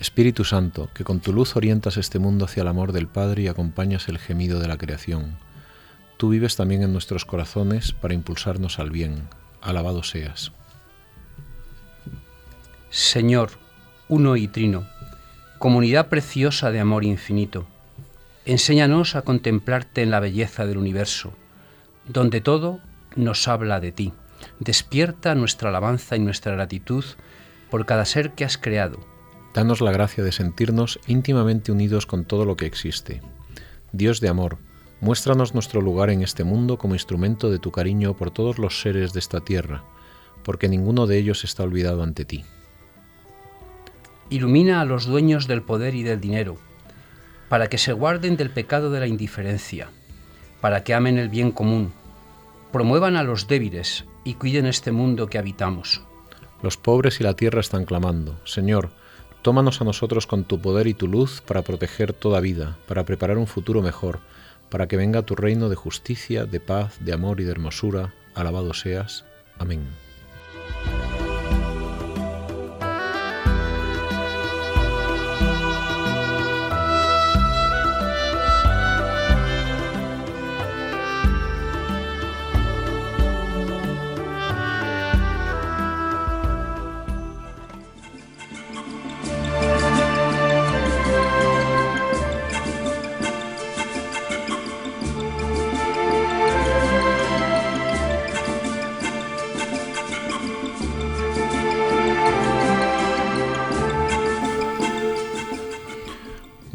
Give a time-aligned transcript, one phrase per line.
[0.00, 3.48] Espíritu Santo, que con tu luz orientas este mundo hacia el amor del Padre y
[3.48, 5.38] acompañas el gemido de la creación.
[6.16, 9.28] Tú vives también en nuestros corazones para impulsarnos al bien.
[9.60, 10.52] Alabado seas.
[12.90, 13.50] Señor,
[14.08, 14.86] uno y trino,
[15.58, 17.66] comunidad preciosa de amor infinito,
[18.44, 21.32] enséñanos a contemplarte en la belleza del universo,
[22.06, 22.78] donde todo
[23.16, 24.12] nos habla de ti.
[24.60, 27.04] Despierta nuestra alabanza y nuestra gratitud
[27.68, 29.17] por cada ser que has creado
[29.58, 33.22] Danos la gracia de sentirnos íntimamente unidos con todo lo que existe.
[33.90, 34.58] Dios de amor,
[35.00, 39.12] muéstranos nuestro lugar en este mundo como instrumento de tu cariño por todos los seres
[39.12, 39.82] de esta tierra,
[40.44, 42.44] porque ninguno de ellos está olvidado ante ti.
[44.30, 46.56] Ilumina a los dueños del poder y del dinero,
[47.48, 49.88] para que se guarden del pecado de la indiferencia,
[50.60, 51.92] para que amen el bien común,
[52.70, 56.04] promuevan a los débiles y cuiden este mundo que habitamos.
[56.62, 58.92] Los pobres y la tierra están clamando, Señor,
[59.42, 63.38] Tómanos a nosotros con tu poder y tu luz para proteger toda vida, para preparar
[63.38, 64.20] un futuro mejor,
[64.68, 68.14] para que venga tu reino de justicia, de paz, de amor y de hermosura.
[68.34, 69.24] Alabado seas.
[69.58, 69.86] Amén.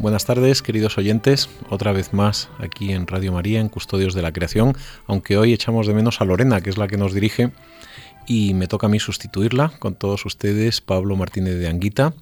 [0.04, 4.34] Buenas tardes, queridos oyentes, otra vez más aquí en Radio María, en Custodios de la
[4.34, 4.76] Creación,
[5.06, 7.52] aunque hoy echamos de menos a Lorena, que es la que nos dirige,
[8.26, 12.12] y me toca a mí sustituirla con todos ustedes, Pablo Martínez de Anguita,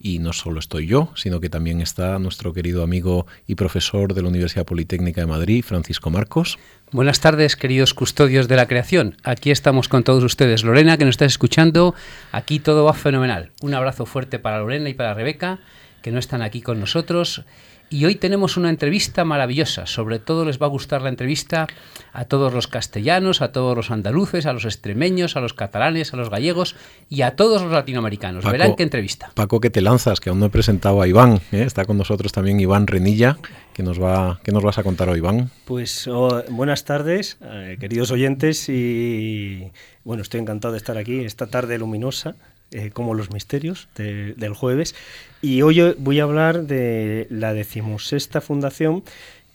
[0.00, 4.22] y no solo estoy yo, sino que también está nuestro querido amigo y profesor de
[4.22, 6.58] la Universidad Politécnica de Madrid, Francisco Marcos.
[6.90, 9.16] Buenas tardes, queridos custodios de la creación.
[9.22, 10.64] Aquí estamos con todos ustedes.
[10.64, 11.94] Lorena, que nos estás escuchando,
[12.32, 13.52] aquí todo va fenomenal.
[13.62, 15.60] Un abrazo fuerte para Lorena y para Rebeca
[16.02, 17.44] que no están aquí con nosotros.
[17.90, 19.86] Y hoy tenemos una entrevista maravillosa.
[19.86, 21.66] Sobre todo les va a gustar la entrevista
[22.12, 26.18] a todos los castellanos, a todos los andaluces, a los extremeños, a los catalanes, a
[26.18, 26.76] los gallegos
[27.08, 28.44] y a todos los latinoamericanos.
[28.44, 29.30] Verán qué entrevista.
[29.34, 31.40] Paco, que te lanzas, que aún no he presentado a Iván.
[31.50, 31.62] ¿eh?
[31.62, 33.38] Está con nosotros también Iván Renilla.
[33.72, 35.50] que nos, va, ¿Qué nos vas a contar hoy, Iván?
[35.64, 38.68] Pues oh, buenas tardes, eh, queridos oyentes.
[38.68, 39.70] Y
[40.04, 42.34] bueno, estoy encantado de estar aquí esta tarde luminosa
[42.70, 44.94] eh, como los misterios del jueves.
[45.40, 49.04] Y hoy voy a hablar de la decimosexta fundación,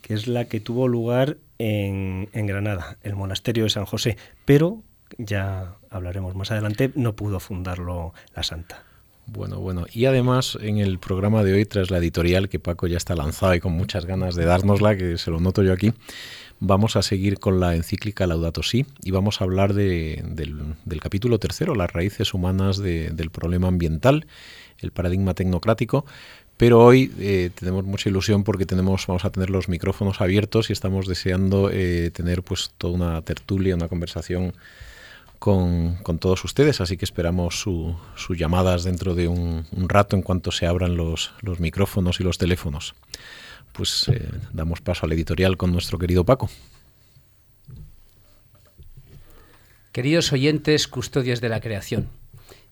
[0.02, 4.18] que es la que tuvo lugar en, en Granada, el monasterio de San José.
[4.46, 4.82] Pero
[5.18, 8.84] ya hablaremos más adelante, no pudo fundarlo la Santa.
[9.26, 9.86] Bueno, bueno.
[9.92, 13.56] Y además en el programa de hoy, tras la editorial que Paco ya está lanzada
[13.56, 15.94] y con muchas ganas de dárnosla, que se lo noto yo aquí,
[16.66, 21.76] vamos a seguir con la encíclica Laudato Si y vamos a hablar del, capítulo tercero,
[21.76, 24.26] las raíces humanas del problema ambiental,
[24.80, 26.06] el paradigma tecnocrático.
[26.56, 30.74] Pero hoy eh, tenemos mucha ilusión porque tenemos, vamos a tener los micrófonos abiertos y
[30.74, 34.54] estamos deseando eh, tener pues toda una tertulia, una conversación
[35.40, 40.68] con, todos ustedes, así que esperamos sus llamadas dentro de un, rato en cuanto se
[40.68, 42.96] abran los, los micrófonos y los teléfonos.
[43.74, 46.50] Pues eh, damos paso al editorial con nuestro querido Paco.
[49.92, 52.10] Queridos oyentes, custodios de la creación,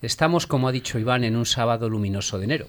[0.02, 2.68] estamos, como ha dicho Iván, en un sábado luminoso de enero.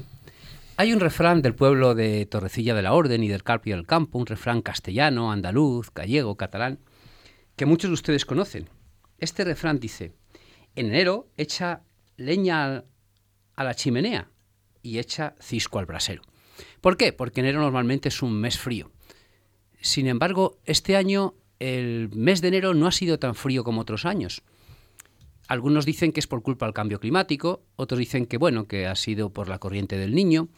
[0.77, 4.19] Hay un refrán del pueblo de Torrecilla de la Orden y del Carpio del Campo,
[4.19, 6.79] un refrán castellano, andaluz, gallego, catalán,
[7.57, 8.69] que muchos de ustedes conocen.
[9.19, 10.13] Este refrán dice,
[10.75, 11.83] en enero echa
[12.17, 12.85] leña
[13.55, 14.29] a la chimenea
[14.83, 16.23] y echa cisco al brasero.
[16.81, 17.13] ¿Por qué?
[17.13, 18.91] Porque enero normalmente es un mes frío.
[19.81, 24.05] Sin embargo, este año el mes de enero no ha sido tan frío como otros
[24.05, 24.43] años.
[25.47, 28.97] Algunos dicen que es por culpa del cambio climático, otros dicen que bueno, que ha
[28.97, 30.49] sido por la corriente del niño.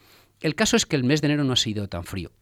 [0.40, 2.32] El caso es que el mes de enero no ha sido tan frío.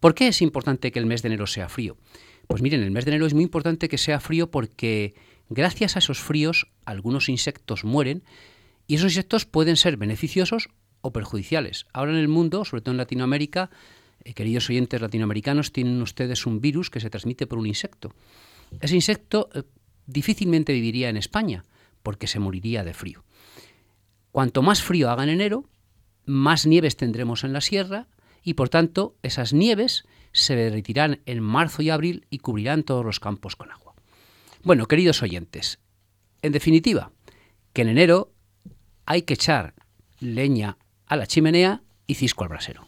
[0.00, 1.98] ¿Por qué es importante que el mes de enero sea frío?
[2.46, 5.14] Pues miren, el mes de enero es muy importante que sea frío porque
[5.48, 8.24] gracias a esos fríos algunos insectos mueren
[8.86, 10.70] y esos insectos pueden ser beneficiosos
[11.00, 11.86] o perjudiciales.
[11.92, 13.70] Ahora en el mundo, sobre todo en Latinoamérica,
[14.24, 18.12] eh, queridos oyentes latinoamericanos, tienen ustedes un virus que se transmite por un insecto.
[18.80, 19.62] Ese insecto eh,
[20.06, 21.64] difícilmente viviría en España
[22.02, 23.24] porque se moriría de frío.
[24.32, 25.64] Cuanto más frío haga en enero,
[26.24, 28.08] más nieves tendremos en la sierra
[28.42, 33.20] y por tanto esas nieves se derretirán en marzo y abril y cubrirán todos los
[33.20, 33.94] campos con agua.
[34.62, 35.80] Bueno, queridos oyentes,
[36.42, 37.12] en definitiva,
[37.72, 38.32] que en enero
[39.06, 39.74] hay que echar
[40.20, 40.78] leña
[41.10, 42.86] a la chimenea y cisco al brasero.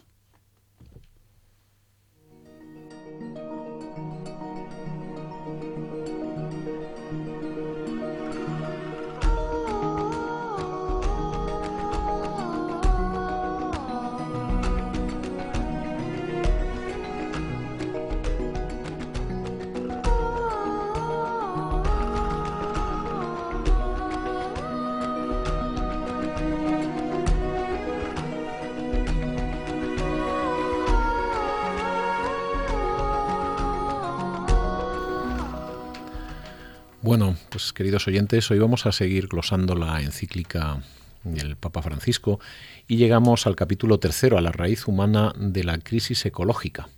[37.53, 40.83] Pues queridos oyentes, hoy vamos a seguir glosando la encíclica
[41.23, 42.41] del Papa Francisco
[42.89, 46.89] y llegamos al capítulo tercero, a la raíz humana de la crisis ecológica.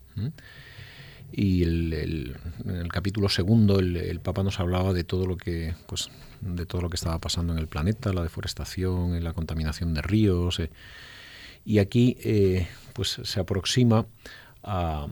[1.32, 6.08] Y el, en el capítulo segundo el, Papa nos hablaba de todo lo que, pues,
[6.40, 10.60] de todo lo que estaba pasando en el planeta, la deforestación, la contaminación de ríos.
[10.60, 10.70] Eh.
[11.64, 14.06] y aquí, eh, pues, se aproxima
[14.62, 15.08] a,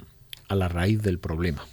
[0.48, 1.64] la raíz del problema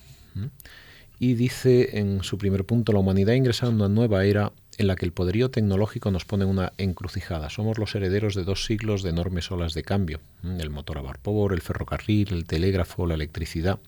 [1.19, 4.87] y dice en su primer punto, la humanidad ha ingresado en una nueva era en
[4.87, 7.49] la que el poderío tecnológico nos pone una encrucijada.
[7.49, 11.51] Somos los herederos de dos siglos de enormes olas de cambio, el motor a vapor,
[11.51, 13.79] el ferrocarril, el telégrafo, la electricidad.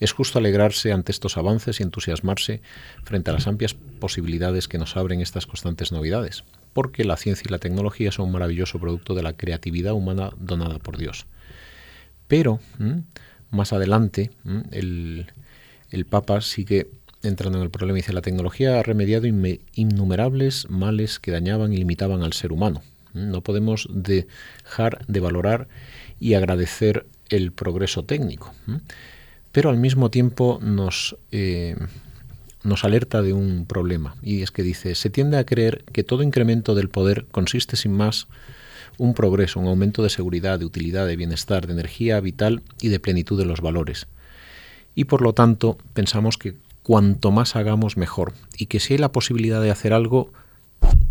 [0.00, 2.60] Es justo alegrarse ante estos avances y entusiasmarse
[3.04, 7.52] frente a las amplias posibilidades que nos abren estas constantes novedades, porque la ciencia y
[7.52, 11.26] la tecnología son un maravilloso producto de la creatividad humana donada por Dios.
[12.26, 12.60] Pero,
[13.50, 14.30] más adelante,
[14.72, 15.26] el,
[15.90, 16.88] el Papa sigue
[17.22, 21.76] entrando en el problema y dice, la tecnología ha remediado innumerables males que dañaban y
[21.76, 22.82] limitaban al ser humano.
[23.14, 25.68] No podemos dejar de valorar
[26.20, 28.54] y agradecer el progreso técnico,
[29.52, 31.76] pero al mismo tiempo nos, eh,
[32.62, 36.22] nos alerta de un problema, y es que dice, se tiende a creer que todo
[36.22, 38.28] incremento del poder consiste sin más
[38.96, 43.00] un progreso, un aumento de seguridad, de utilidad, de bienestar, de energía vital y de
[43.00, 44.06] plenitud de los valores
[44.98, 49.12] y por lo tanto pensamos que cuanto más hagamos mejor y que si hay la
[49.12, 50.32] posibilidad de hacer algo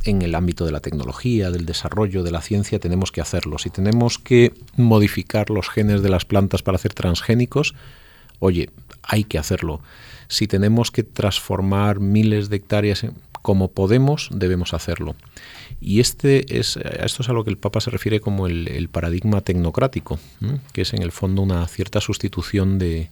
[0.03, 3.57] en el ámbito de la tecnología, del desarrollo, de la ciencia, tenemos que hacerlo.
[3.59, 7.75] Si tenemos que modificar los genes de las plantas para hacer transgénicos,
[8.39, 8.71] oye,
[9.03, 9.79] hay que hacerlo.
[10.27, 13.05] Si tenemos que transformar miles de hectáreas
[13.41, 15.15] como podemos, debemos hacerlo.
[15.79, 19.39] Y este es, esto es a lo que el Papa se refiere como el, paradigma
[19.39, 20.19] tecnocrático,
[20.73, 23.11] que es en el fondo una cierta sustitución de,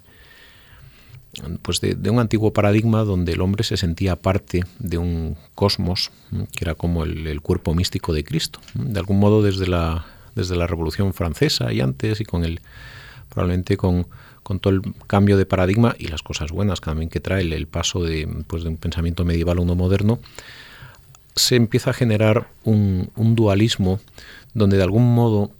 [1.62, 6.64] pues de, un antiguo paradigma donde el hombre se sentía parte de un cosmos que
[6.64, 8.60] era como el, cuerpo místico de Cristo.
[8.74, 12.62] De algún modo desde la, desde la Revolución Francesa y antes y con el
[13.30, 14.08] probablemente con,
[14.62, 18.28] todo el cambio de paradigma y las cosas buenas también que trae el, paso de,
[18.48, 20.20] pues de un pensamiento medieval a uno moderno,
[21.36, 24.00] se empieza a generar un, dualismo
[24.54, 25.52] donde de algún modo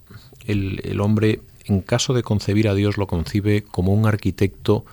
[0.46, 4.84] el, el hombre en caso de concebir a Dios lo concibe como un arquitecto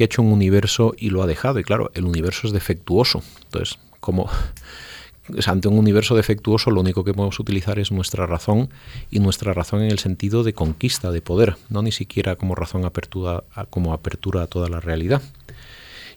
[0.00, 1.58] que ha hecho un universo y lo ha dejado.
[1.58, 3.22] Y claro, el universo es defectuoso.
[3.44, 4.30] Entonces, como
[5.46, 8.70] ante un universo defectuoso, lo único que podemos utilizar es nuestra razón
[9.10, 12.86] y nuestra razón en el sentido de conquista, de poder, no ni siquiera como razón
[12.86, 15.20] apertura, como apertura a toda la realidad.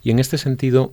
[0.01, 0.91] Y en este sentido,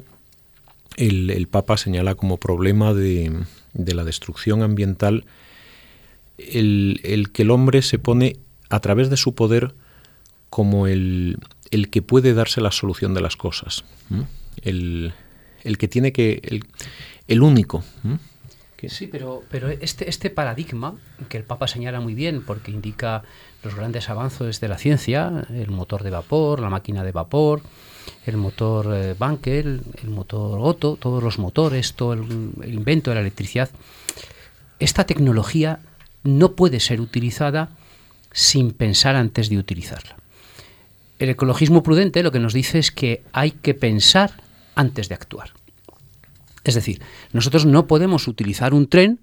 [0.96, 5.26] el, Papa señala como problema de, la destrucción ambiental
[6.38, 9.74] el, que el hombre se pone a través de su poder
[10.48, 11.38] como el,
[11.90, 13.84] que puede darse la solución de las cosas,
[14.62, 15.12] el,
[15.78, 16.62] que tiene que,
[17.26, 17.84] el, único.
[18.88, 20.94] Sí, pero, pero este, este paradigma
[21.28, 23.22] que el Papa señala muy bien porque indica
[23.62, 27.60] los grandes avances de la ciencia, el motor de vapor, la máquina de vapor,
[28.26, 32.22] el motor eh, el motor Otto, todos los motores, todo el,
[32.66, 33.70] invento de la electricidad,
[34.78, 35.80] esta tecnología
[36.22, 37.70] no puede ser utilizada
[38.32, 40.16] sin pensar antes de utilizarla.
[41.20, 44.32] El ecologismo prudente lo que nos dice es que hay que pensar
[44.74, 45.50] antes de actuar.
[46.64, 47.02] Es decir,
[47.34, 49.20] nosotros no podemos utilizar un tren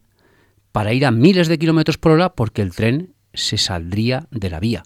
[0.72, 4.60] para ir a miles de kilómetros por hora porque el tren se saldría de la
[4.60, 4.84] vía.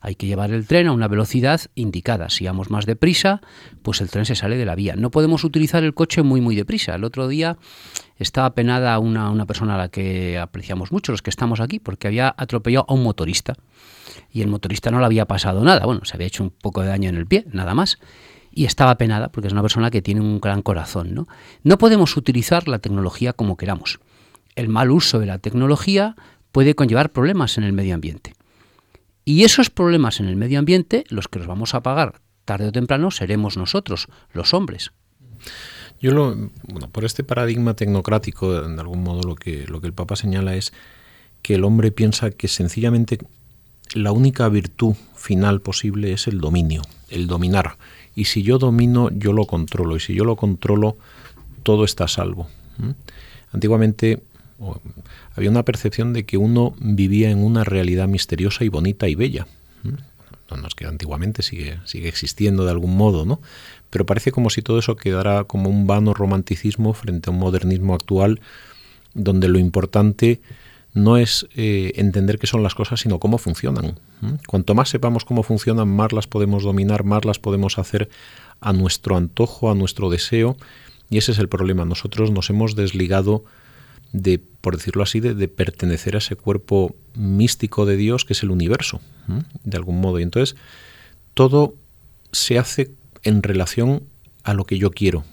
[0.00, 2.30] Hay que llevar el tren a una velocidad indicada.
[2.30, 3.40] Si vamos más deprisa,
[3.82, 4.96] pues el tren se sale de la vía.
[4.96, 6.94] No podemos utilizar el coche muy, muy deprisa.
[6.94, 7.58] El otro día
[8.16, 12.08] estaba penada una, una persona a la que apreciamos mucho, los que estamos aquí, porque
[12.08, 13.54] había atropellado a un motorista.
[14.32, 15.84] Y el motorista no le había pasado nada.
[15.84, 17.98] Bueno, se había hecho un poco de daño en el pie, nada más
[18.52, 21.14] y estaba penada porque es una persona que tiene un gran corazón.
[21.14, 21.28] ¿no?
[21.62, 24.00] no podemos utilizar la tecnología como queramos.
[24.56, 26.16] El mal uso de la tecnología
[26.52, 28.34] puede conllevar problemas en el medio ambiente.
[29.24, 32.72] Y esos problemas en el medio ambiente, los que los vamos a pagar tarde o
[32.72, 34.92] temprano, seremos nosotros, los hombres.
[36.00, 36.34] Yo lo,
[36.68, 40.56] bueno, por este paradigma tecnocrático, de algún modo lo que, lo que el Papa señala
[40.56, 40.72] es
[41.42, 43.18] que el hombre piensa que sencillamente
[43.94, 47.76] la única virtud final posible es el dominio, el dominar.
[48.14, 49.96] Y si yo domino, yo lo controlo.
[49.96, 50.96] Y si yo lo controlo,
[51.62, 52.48] todo está a salvo.
[53.52, 54.22] Antiguamente
[55.36, 59.46] había una percepción de que uno vivía en una realidad misteriosa y bonita y bella.
[59.82, 63.40] No, es que antiguamente sigue, sigue existiendo de algún modo, ¿no?
[63.88, 67.94] Pero parece como si todo eso quedara como un vano romanticismo frente a un modernismo
[67.94, 68.40] actual
[69.14, 70.40] donde lo importante
[70.92, 73.98] no es eh, entender qué son las cosas, sino cómo funcionan.
[74.46, 78.08] Cuanto más sepamos cómo funcionan, más las podemos dominar, más las podemos hacer
[78.60, 80.56] a nuestro antojo, a nuestro deseo.
[81.08, 81.84] Y ese es el problema.
[81.84, 83.44] Nosotros nos hemos desligado
[84.12, 88.50] de, por decirlo así, de, pertenecer a ese cuerpo místico de Dios que es el
[88.50, 89.00] universo,
[89.64, 90.18] de algún modo.
[90.18, 90.56] Y entonces
[91.34, 91.74] todo
[92.32, 94.04] se hace en relación
[94.42, 95.24] a lo que yo quiero.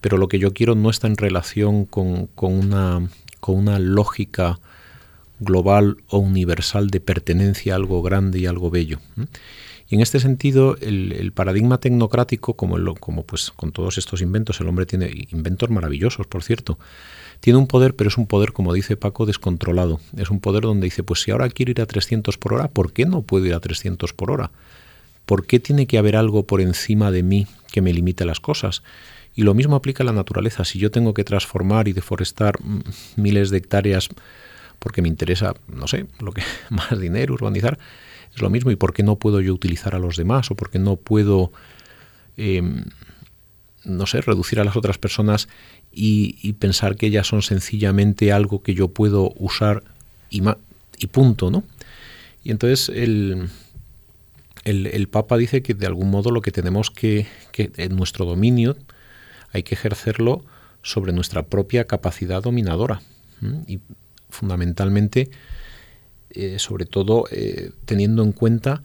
[0.00, 3.08] Pero lo que yo quiero no está en relación con, una,
[3.40, 4.60] con una lógica
[5.40, 9.00] global o universal de pertenencia a algo grande y algo bello.
[9.90, 14.68] Y en este sentido, el, paradigma tecnocrático, como, como pues con todos estos inventos, el
[14.68, 16.78] hombre tiene inventos maravillosos, por cierto,
[17.40, 19.98] tiene un poder, pero es un poder, como dice Paco, descontrolado.
[20.16, 22.92] Es un poder donde dice, pues si ahora quiero ir a 300 por hora, ¿por
[22.92, 24.52] qué no puedo ir a 300 por hora?
[25.26, 28.84] ¿Por qué tiene que haber algo por encima de mí que me limite las cosas?
[29.34, 30.64] Y lo mismo aplica a la naturaleza.
[30.64, 32.60] Si yo tengo que transformar y deforestar
[33.16, 34.08] miles de hectáreas
[34.78, 37.76] porque me interesa, no sé, lo que más dinero, urbanizar,
[38.34, 38.70] es lo mismo.
[38.70, 40.50] ¿Y por qué no puedo yo utilizar a los demás?
[40.50, 41.52] ¿O por qué no puedo,
[42.36, 42.84] em,
[43.84, 45.48] no sé, reducir a las otras personas
[45.92, 49.82] y, pensar que ellas son sencillamente algo que yo puedo usar
[50.30, 50.42] y,
[50.98, 51.64] y punto, ¿no?
[52.44, 53.48] Y entonces el,
[54.64, 58.76] el, Papa dice que de algún modo lo que tenemos que, que, en nuestro dominio,
[59.52, 60.44] hay que ejercerlo
[60.82, 63.02] sobre nuestra propia capacidad dominadora.
[63.66, 63.80] Y
[64.28, 65.30] fundamentalmente,
[66.30, 68.82] eh, sobre todo eh, teniendo en cuenta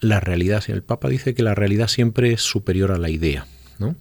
[0.00, 0.64] la realidad.
[0.68, 3.46] El Papa dice que la realidad siempre es superior a la idea.
[3.78, 3.96] ¿no?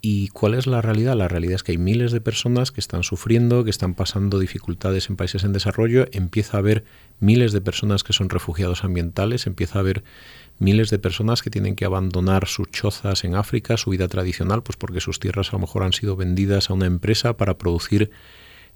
[0.00, 1.16] ¿Y cuál es la realidad?
[1.16, 5.10] La realidad es que hay miles de personas que están sufriendo, que están pasando dificultades
[5.10, 6.84] en países en desarrollo, empieza a haber
[7.18, 10.04] miles de personas que son refugiados ambientales, empieza a haber
[10.60, 14.76] miles de personas que tienen que abandonar sus chozas en África, su vida tradicional, pues
[14.76, 18.12] porque sus tierras a lo mejor han sido vendidas a una empresa para producir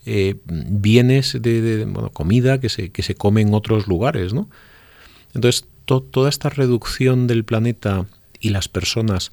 [0.05, 4.49] eh, bienes de, comida que se, que se come en otros lugares, ¿no?
[5.35, 8.07] Entonces, toda esta reducción del planeta
[8.41, 9.33] y las personas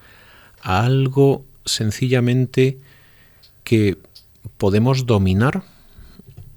[0.61, 2.77] a algo sencillamente
[3.63, 3.97] que
[4.57, 5.63] podemos dominar.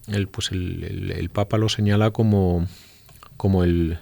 [0.08, 2.66] El, pues el, Papa lo señala como,
[3.36, 3.98] como, el,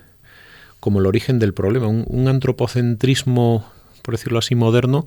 [0.81, 3.67] como el origen del problema, un, antropocentrismo,
[4.03, 5.07] por decirlo así, moderno,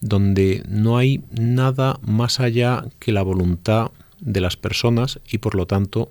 [0.00, 3.90] donde no hay nada más allá que la voluntad
[4.22, 6.10] de las personas y por lo tanto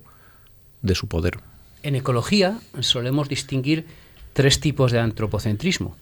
[0.82, 1.40] de su poder.
[1.82, 3.86] En ecología solemos distinguir
[4.32, 5.96] tres tipos de antropocentrismo.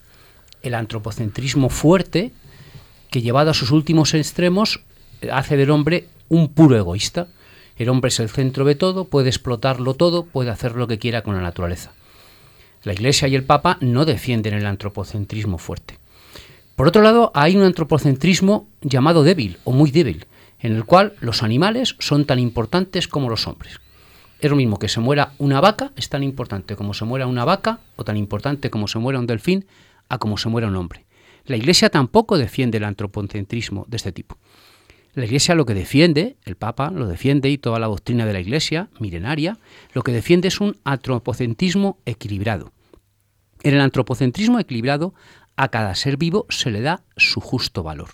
[0.62, 2.32] El antropocentrismo fuerte,
[3.10, 4.80] que llevado a sus últimos extremos
[5.32, 7.28] hace del hombre un puro egoísta.
[7.76, 11.22] El hombre es el centro de todo, puede explotarlo todo, puede hacer lo que quiera
[11.22, 11.92] con la naturaleza.
[12.82, 15.98] La Iglesia y el Papa no defienden el antropocentrismo fuerte.
[16.76, 20.26] Por otro lado, hay un antropocentrismo llamado débil o muy débil,
[20.60, 23.80] en el cual los animales son tan importantes como los hombres.
[24.40, 27.44] Es lo mismo que se muera una vaca, es tan importante como se muera una
[27.44, 29.66] vaca, o tan importante como se muera un delfín,
[30.08, 31.04] a como se muera un hombre.
[31.44, 34.38] La Iglesia tampoco defiende el antropocentrismo de este tipo.
[35.14, 38.40] La Iglesia lo que defiende, el Papa lo defiende y toda la doctrina de la
[38.40, 39.58] Iglesia, milenaria,
[39.92, 42.72] lo que defiende es un antropocentrismo equilibrado.
[43.62, 45.14] En el antropocentrismo equilibrado,
[45.56, 48.10] a cada ser vivo se le da su justo valor.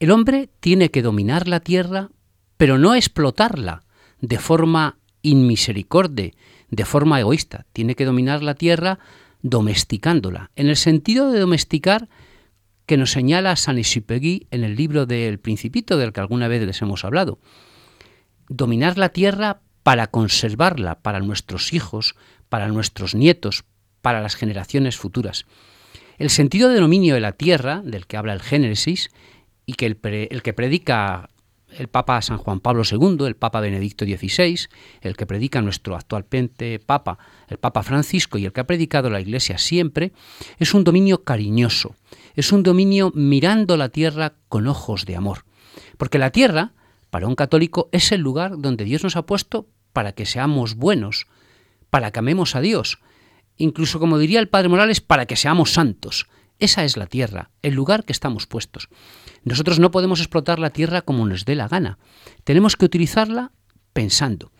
[0.00, 2.10] El hombre tiene que dominar la tierra,
[2.56, 3.84] pero no explotarla
[4.20, 6.34] de forma inmisericorde,
[6.70, 7.66] de forma egoísta.
[7.72, 9.00] Tiene que dominar la tierra
[9.42, 12.08] domesticándola, en el sentido de domesticar
[12.86, 16.80] que nos señala San Isipegui en el libro del Principito del que alguna vez les
[16.80, 17.38] hemos hablado.
[18.48, 22.14] Dominar la tierra para conservarla para nuestros hijos,
[22.48, 23.64] para nuestros nietos,
[24.00, 25.44] para las generaciones futuras.
[26.18, 29.10] El sentido de dominio de la tierra, del que habla el Génesis,
[29.68, 31.28] y que el, el que predica
[31.76, 34.60] el Papa San Juan Pablo II, el Papa Benedicto XVI,
[35.02, 36.24] el que predica nuestro actual
[36.86, 40.12] Papa, el Papa Francisco y el que ha predicado la Iglesia siempre,
[40.58, 41.96] es un dominio cariñoso,
[42.34, 45.44] es un dominio mirando la tierra con ojos de amor.
[45.98, 46.72] Porque la tierra,
[47.10, 51.26] para un católico, es el lugar donde Dios nos ha puesto para que seamos buenos,
[51.90, 53.00] para que amemos a Dios,
[53.58, 56.26] incluso como diría el Padre Morales, para que seamos santos.
[56.58, 58.88] Esa es la tierra, el lugar que estamos puestos.
[59.48, 61.98] Nosotros no podemos explotar la tierra como nos dé la gana.
[62.44, 63.52] Tenemos que utilizarla
[63.94, 64.52] pensando.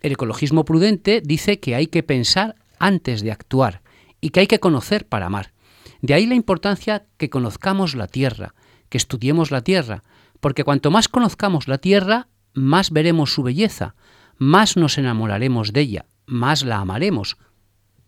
[0.00, 3.82] El ecologismo prudente dice que hay que pensar antes de actuar
[4.20, 5.52] y que hay que conocer para amar.
[6.00, 8.54] De ahí la importancia que conozcamos la tierra,
[8.88, 10.02] que estudiemos la tierra,
[10.40, 13.94] porque cuanto más conozcamos la tierra, más veremos su belleza,
[14.38, 17.36] más nos enamoraremos de ella, más la amaremos,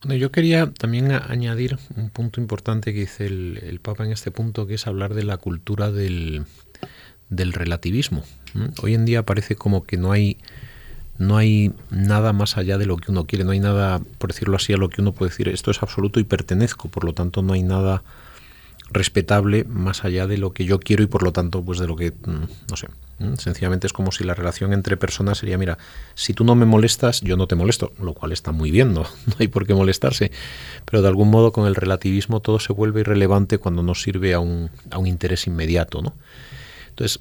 [0.05, 4.67] bueno, yo quería también añadir un punto importante que dice el, Papa en este punto,
[4.67, 6.45] que es hablar de la cultura del,
[7.31, 8.23] relativismo.
[8.83, 10.37] Hoy en día parece como que no hay,
[11.17, 14.57] no hay nada más allá de lo que uno quiere, no hay nada, por decirlo
[14.57, 17.40] así, a lo que uno puede decir, esto es absoluto y pertenezco, por lo tanto
[17.40, 18.03] no hay nada
[18.90, 21.97] respetable más allá de lo que yo quiero y por lo tanto pues de lo
[21.97, 25.79] que mm, no sé mm, sencillamente es como si la relación entre personas sería mira
[26.14, 29.05] si tú no me molestas yo no te molesto lo cual está muy bien no,
[29.38, 30.31] hay por qué molestarse.
[30.85, 34.40] Pero de algún modo con el relativismo todo se vuelve irrelevante cuando no sirve a
[34.40, 36.14] un, a un interés inmediato no
[36.90, 37.20] entonces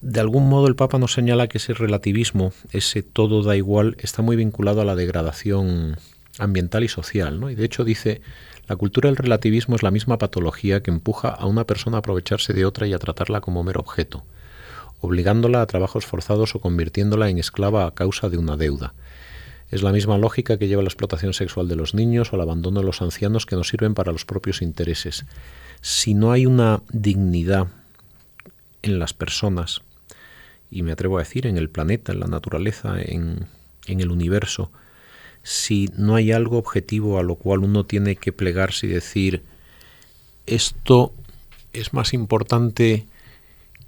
[0.00, 4.22] de algún modo el Papa nos señala que ese relativismo ese todo da igual está
[4.22, 5.96] muy vinculado a la degradación
[6.38, 8.22] ambiental y social no y de hecho dice
[8.68, 12.52] la cultura del relativismo es la misma patología que empuja a una persona a aprovecharse
[12.52, 14.24] de otra y a tratarla como mero objeto,
[15.00, 18.94] obligándola a trabajos forzados o convirtiéndola en esclava a causa de una deuda.
[19.70, 22.80] Es la misma lógica que lleva la explotación sexual de los niños o el abandono
[22.80, 25.26] de los ancianos que nos sirven para los propios intereses.
[25.82, 27.68] Si no hay una dignidad
[28.82, 29.82] en las personas,
[30.70, 33.46] y me atrevo a decir en el planeta, en la naturaleza, en,
[33.86, 34.70] en el universo,
[35.42, 39.44] si no hay algo objetivo a lo cual uno tiene que plegarse y decir,
[40.46, 41.12] esto
[41.72, 43.06] es más importante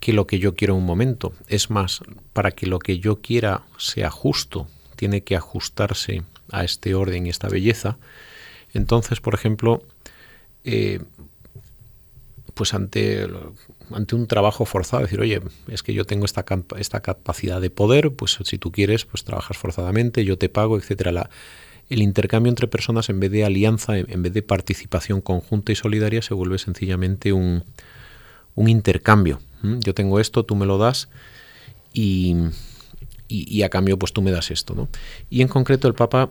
[0.00, 1.34] que lo que yo quiero en un momento.
[1.46, 2.00] Es más,
[2.32, 7.30] para que lo que yo quiera sea justo, tiene que ajustarse a este orden y
[7.30, 7.98] esta belleza.
[8.72, 9.82] Entonces, por ejemplo,
[10.64, 11.00] eh,
[12.54, 13.26] pues ante,
[13.90, 16.44] ante un trabajo forzado, decir, oye, es que yo tengo esta,
[16.78, 21.30] esta capacidad de poder, pues si tú quieres, pues trabajas forzadamente, yo te pago, etcétera.
[21.90, 26.22] el intercambio entre personas en vez de alianza, en vez de participación conjunta y solidaria,
[26.22, 27.64] se vuelve sencillamente un,
[28.54, 29.40] un intercambio.
[29.62, 31.08] Yo tengo esto, tú me lo das
[31.92, 32.34] y,
[33.28, 34.74] y, a cambio pues tú me das esto.
[34.74, 34.88] ¿no?
[35.28, 36.30] Y en concreto el Papa,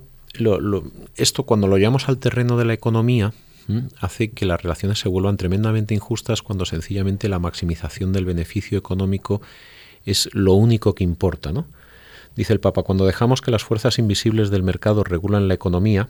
[1.15, 3.33] esto cuando lo llevamos al terreno de la economía,
[3.99, 9.41] hace que las relaciones se vuelvan tremendamente injustas cuando sencillamente la maximización del beneficio económico
[10.05, 11.51] es lo único que importa.
[11.51, 11.67] ¿no?
[12.35, 16.09] Dice el Papa, cuando dejamos que las fuerzas invisibles del mercado regulan la economía,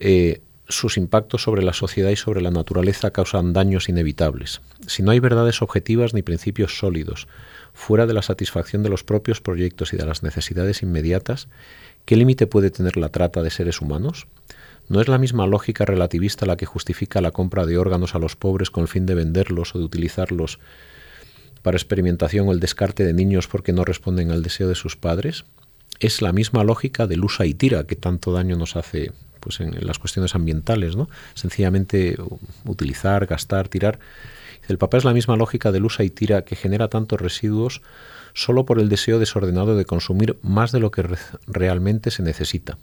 [0.00, 4.60] eh, sus impactos sobre la sociedad y sobre la naturaleza causan daños inevitables.
[4.86, 7.28] Si no hay verdades objetivas ni principios sólidos,
[7.72, 11.48] fuera de la satisfacción de los propios proyectos y de las necesidades inmediatas,
[12.04, 14.26] ¿qué límite puede tener la trata de seres humanos?
[14.88, 18.36] ¿No es la misma lógica relativista la que justifica la compra de órganos a los
[18.36, 20.58] pobres con el fin de venderlos o de utilizarlos
[21.62, 25.44] para experimentación o el descarte de niños porque no responden al deseo de sus padres?
[25.98, 29.12] Es la misma lógica del usa y tira que tanto daño nos hace
[29.46, 31.08] pues, en, las cuestiones ambientales, ¿no?
[31.34, 32.16] Sencillamente
[32.64, 34.00] utilizar, gastar, tirar.
[34.66, 37.80] El papá es la misma lógica del usa y tira que genera tantos residuos
[38.34, 41.04] solo por el deseo desordenado de consumir más de lo que
[41.46, 42.76] realmente se necesita.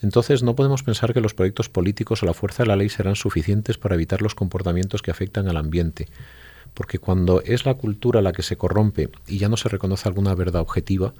[0.00, 3.16] Entonces no podemos pensar que los proyectos políticos o la fuerza de la ley serán
[3.16, 6.06] suficientes para evitar los comportamientos que afectan al ambiente,
[6.72, 10.36] porque cuando es la cultura la que se corrompe y ya no se reconoce alguna
[10.36, 11.14] verdad objetiva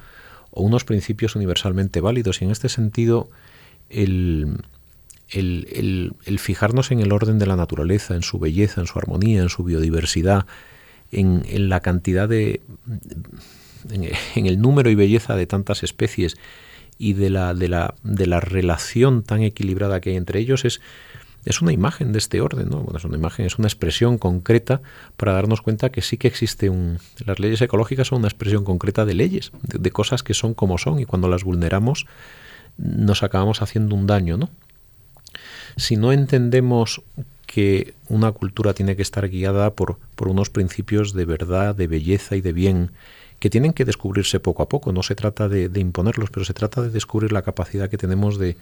[0.53, 3.29] o unos principios universalmente válidos, y en este sentido
[3.91, 4.57] el,
[5.33, 9.49] el, fijarnos en el orden de la naturaleza, en su belleza, en su armonía, en
[9.49, 10.47] su biodiversidad,
[11.13, 12.61] en, la cantidad de...
[13.91, 16.37] En, el número y belleza de tantas especies
[16.99, 20.83] y de la, de la, de la relación tan equilibrada que hay entre ellos es,
[21.47, 22.81] es una imagen de este orden, ¿no?
[22.81, 24.83] Bueno, es una imagen, es una expresión concreta
[25.17, 26.99] para darnos cuenta que sí que existe un...
[27.25, 31.01] Las leyes ecológicas son una expresión concreta de leyes, de cosas que son como son
[31.01, 32.07] y cuando las vulneramos
[32.79, 34.51] nos acabamos haciendo un daño, ¿no?
[35.77, 37.03] Si no entendemos
[37.47, 42.37] que una cultura tiene que estar guiada por, por unos principios de verdad, de belleza
[42.37, 42.93] y de bien,
[43.41, 44.93] que tienen que descubrirse poco a poco.
[44.93, 48.57] No se trata de, imponerlos, pero se trata de descubrir la capacidad que tenemos de,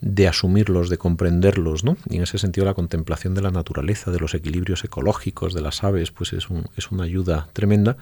[0.00, 1.96] de asumirlos, de comprenderlos, ¿no?
[2.10, 5.84] Y en ese sentido la contemplación de la naturaleza, de los equilibrios ecológicos, de las
[5.84, 7.96] aves, pues es, un, es una ayuda tremenda.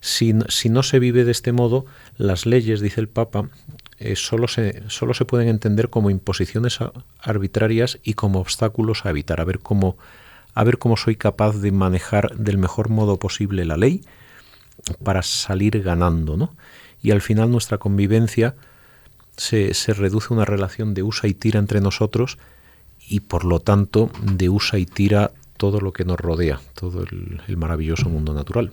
[0.00, 1.86] Si, si, no se vive de este modo,
[2.18, 3.48] las leyes, dice el Papa,
[3.98, 6.78] eh, solo, se, solo se pueden entender como imposiciones
[7.20, 9.96] arbitrarias y como obstáculos a evitar, a ver cómo,
[10.54, 14.02] a ver cómo soy capaz de manejar del mejor modo posible la ley
[15.02, 16.54] para salir ganando, ¿no?
[17.02, 18.54] Y al final nuestra convivencia
[19.36, 22.38] se, se reduce a una relación de usa y tira entre nosotros
[23.06, 27.56] y por lo tanto de usa y tira todo lo que nos rodea, todo el
[27.56, 28.72] maravilloso mundo natural.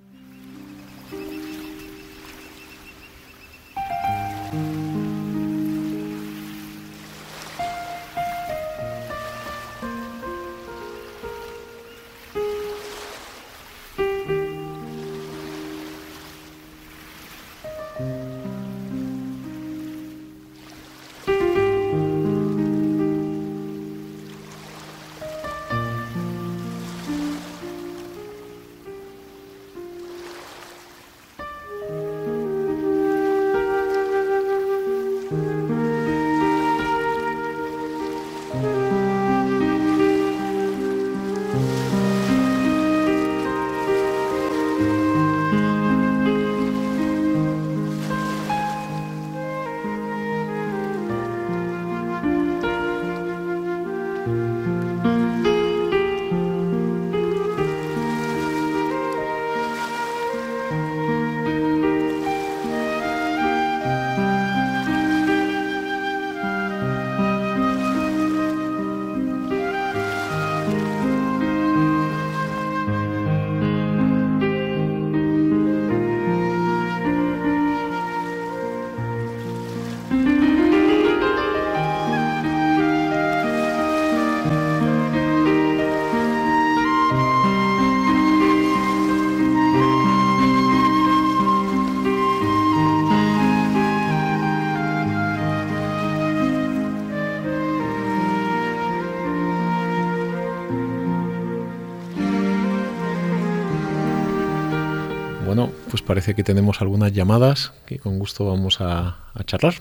[106.11, 109.75] Parece que tenemos algunas llamadas que con gusto vamos a, charlar.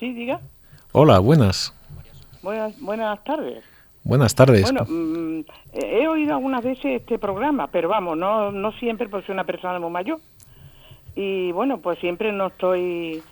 [0.00, 0.40] Sí, diga.
[0.90, 1.72] Hola, buenas.
[2.42, 3.62] Buenas, buenas tardes.
[4.02, 4.62] Buenas tardes.
[4.62, 9.34] Bueno, mm, he oído algunas veces este programa, pero vamos, no, no siempre, porque soy
[9.34, 10.18] una persona muy mayor.
[11.14, 13.22] Y bueno, pues siempre no estoy,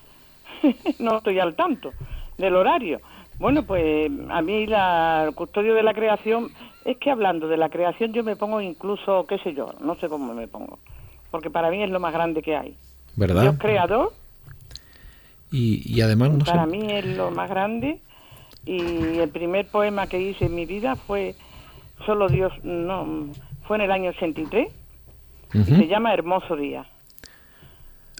[1.01, 1.92] no estoy al tanto
[2.38, 3.01] del horario.
[3.40, 6.53] Bueno, pues a mí la, el custodio de la creación,
[6.85, 10.09] es que hablando de la creación yo me pongo incluso, qué sé yo, no sé
[10.09, 10.79] cómo me pongo
[11.30, 12.76] porque para mí es lo más grande que hay.
[13.16, 13.42] ¿Verdad?
[13.42, 14.12] Dios creador.
[15.52, 18.00] Y, además, no Para mí es lo más grande.
[18.64, 21.34] Y el primer poema que hice en mi vida fue
[22.06, 23.26] Solo Dios, no,
[23.66, 24.68] fue en el año 83.
[25.52, 26.86] y se llama Hermoso Día.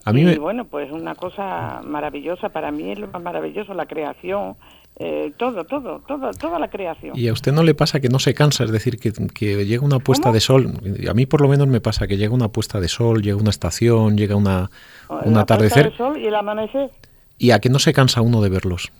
[0.04, 3.86] A mí y bueno, pues una cosa maravillosa, para mí es lo más maravilloso, la
[3.86, 4.56] creación,
[5.02, 7.18] eh, todo, todo, todo, toda la creación.
[7.18, 8.64] ¿Y a usted no le pasa que no se cansa?
[8.64, 10.74] Es decir, que, que llega una puesta de sol,
[11.08, 13.48] a mí por lo menos me pasa que llega una puesta de sol, llega una
[13.48, 14.70] estación, llega una,
[15.08, 15.96] un atardecer.
[15.96, 16.90] sol y el amanecer.
[17.38, 18.92] ¿Y a que no se cansa uno de verlos?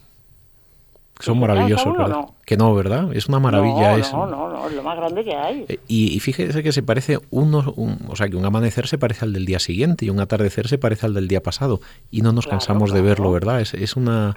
[1.21, 2.27] Son maravillosos, ¿verdad?
[2.45, 3.15] Que no, ¿verdad?
[3.15, 3.93] Es una maravilla.
[3.93, 4.13] No, es...
[4.13, 5.65] no, no, es lo más grande que hay.
[5.69, 7.75] Eh, y, fíjese que se parece uno,
[8.09, 10.79] o sea, que un amanecer se parece al del día siguiente y un atardecer se
[10.79, 11.81] parece al del día pasado
[12.11, 13.61] y no nos cansamos de verlo, ¿verdad?
[13.61, 14.35] Es, es una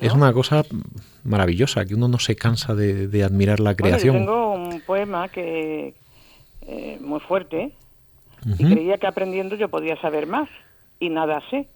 [0.00, 0.64] es una cosa
[1.24, 4.14] maravillosa que uno no se cansa de, admirar la creación.
[4.14, 5.94] yo tengo un poema que
[6.62, 7.72] eh, muy fuerte
[8.58, 10.48] y creía que aprendiendo yo podía saber más
[10.98, 11.68] y nada sé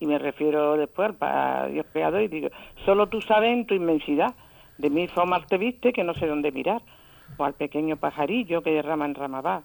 [0.00, 2.48] y me refiero después al Dios creador y digo,
[2.86, 4.34] solo tú sabes en tu inmensidad,
[4.78, 6.80] de mí formas te viste que no sé dónde mirar,
[7.36, 9.62] o al pequeño pajarillo que de rama en rama va,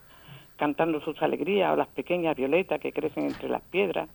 [0.57, 4.09] cantando sus alegrías, o las pequeñas violetas que crecen entre las piedras,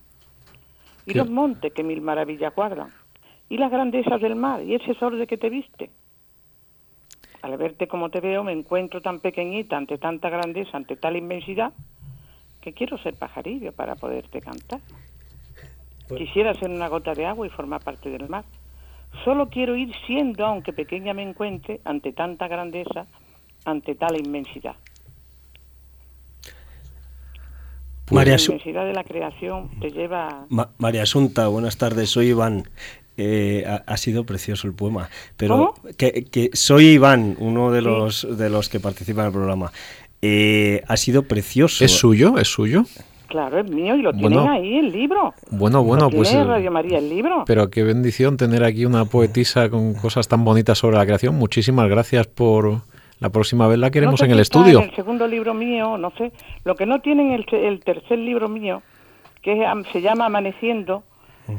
[1.06, 2.90] y los montes que mil maravillas guardan,
[3.48, 5.90] y las grandezas del mar, y ese sol de que te viste.
[7.40, 11.72] Al verte como te veo me encuentro tan pequeñita ante tanta grandeza, ante tal inmensidad,
[12.60, 14.80] que quiero ser pajarillo para poderte cantar.
[16.10, 18.44] Pues Quisiera ser una gota de agua y formar parte del mar.
[19.24, 23.06] Solo quiero ir siendo, aunque pequeña me encuentre, ante tanta grandeza,
[23.64, 24.74] ante tal inmensidad.
[28.10, 30.46] María la inmensidad de la creación te lleva...
[30.78, 32.64] María Asunta, buenas tardes, soy Iván.
[33.16, 35.10] Eh, ha, sido precioso el poema.
[35.36, 39.72] Pero Que, soy Iván, uno de los de los que participan en el programa.
[40.22, 41.84] Eh, ha sido precioso.
[41.84, 42.36] ¿Es suyo?
[42.38, 42.84] ¿Es suyo?
[43.30, 45.32] Claro, es mío y lo tienen ahí el libro.
[45.52, 46.34] Bueno, bueno, pues.
[46.34, 47.44] Eh, Radio María el libro.
[47.46, 51.36] Pero qué bendición tener aquí una poetisa con cosas tan bonitas sobre la creación.
[51.36, 52.82] Muchísimas gracias por.
[53.20, 54.80] La próxima vez la queremos en el estudio.
[54.80, 56.32] el segundo libro mío, no sé.
[56.64, 58.82] Lo que no tienen el, el tercer libro mío,
[59.42, 61.04] que se llama Amaneciendo,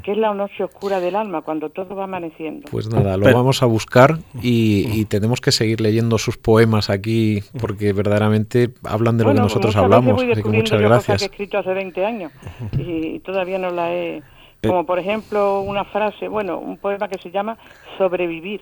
[0.04, 2.68] que es la noche oscura del alma, cuando todo va amaneciendo.
[2.72, 7.92] Pues nada, lo vamos a buscar y, tenemos que seguir leyendo sus poemas aquí, porque
[7.94, 10.22] verdaderamente hablan de lo que nosotros hablamos.
[10.22, 11.18] Así que muchas gracias.
[11.18, 12.32] que he escrito hace 20 años
[12.78, 14.24] y, todavía no la he...
[14.66, 17.58] Como por ejemplo una frase, bueno, un poema que se llama
[17.98, 18.62] Sobrevivir.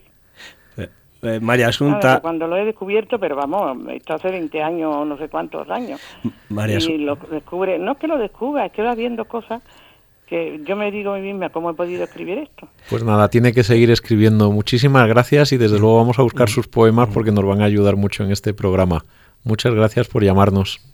[0.77, 0.87] Eh,
[1.23, 2.21] eh, María Asunta.
[2.21, 5.99] cuando lo he descubierto, pero vamos, esto hace 20 años, no sé cuántos años.
[6.47, 9.61] María y lo descubre, no es que lo descubra, es que va viendo cosas
[10.29, 12.67] que yo me digo a mí misma cómo he podido escribir esto.
[12.89, 14.51] Pues nada, tiene que seguir escribiendo.
[14.51, 17.95] Muchísimas gracias y desde luego vamos a buscar sus poemas porque nos van a ayudar
[17.95, 19.03] mucho en este programa.
[19.43, 20.88] Muchas gracias por llamarnos.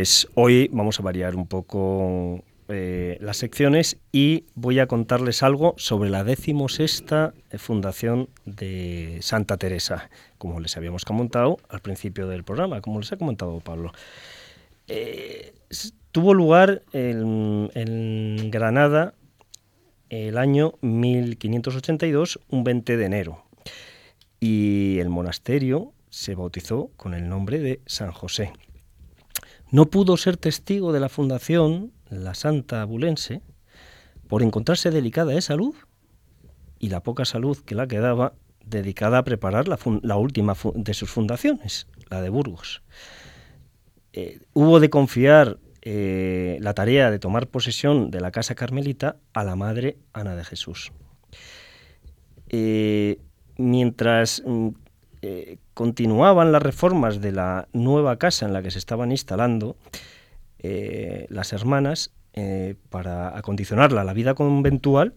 [0.00, 5.74] Pues hoy vamos a variar un poco eh, las secciones y voy a contarles algo
[5.76, 10.08] sobre la decimosexta fundación de Santa Teresa,
[10.38, 13.92] como les habíamos comentado al principio del programa, como les ha comentado Pablo.
[14.88, 15.52] Eh,
[16.12, 19.12] tuvo lugar en, en Granada
[20.08, 23.44] el año 1582, un 20 de enero,
[24.40, 28.50] y el monasterio se bautizó con el nombre de San José.
[29.70, 33.42] No pudo ser testigo de la fundación, la Santa Abulense,
[34.28, 35.74] por encontrarse delicada de salud
[36.78, 41.86] y la poca salud que la quedaba dedicada a preparar la, última de sus fundaciones,
[42.08, 42.82] la de Burgos.
[44.12, 49.44] Eh, hubo de confiar eh, la tarea de tomar posesión de la casa carmelita a
[49.44, 50.92] la madre Ana de Jesús.
[52.48, 53.18] Eh,
[53.56, 54.68] mientras mm,
[55.22, 59.76] eh, continuaban las reformas de la nueva casa en la que se estaban instalando
[60.58, 65.14] eh, las hermanas eh, para acondicionarla a la vida conventual,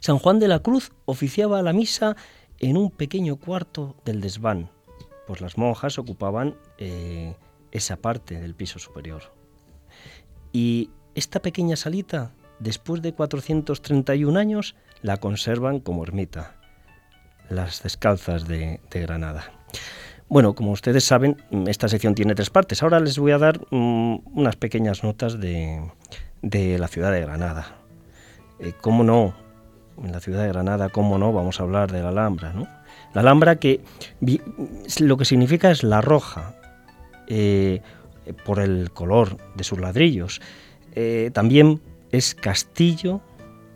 [0.00, 2.14] San Juan de la Cruz oficiaba la misa
[2.58, 4.68] en un pequeño cuarto del desván,
[5.26, 6.56] pues las monjas ocupaban
[7.72, 9.32] esa parte del piso superior.
[10.52, 16.54] Y esta pequeña salita, después de 431 años, la conservan como ermita
[17.48, 19.53] las descalzas de, Granada.
[20.28, 22.82] Bueno, como ustedes saben, esta sección tiene tres partes.
[22.82, 25.82] Ahora les voy a dar mm, unas pequeñas notas de,
[26.42, 27.76] la ciudad de Granada.
[28.58, 29.34] Eh, ¿Cómo no?
[30.02, 31.32] En la ciudad de Granada, ¿cómo no?
[31.32, 32.66] Vamos a hablar de la Alhambra, ¿no?
[33.12, 33.80] La Alhambra que
[34.98, 36.56] lo que significa es la roja,
[37.28, 37.80] eh,
[38.44, 40.40] por el color de sus ladrillos.
[40.92, 43.20] Eh, también es castillo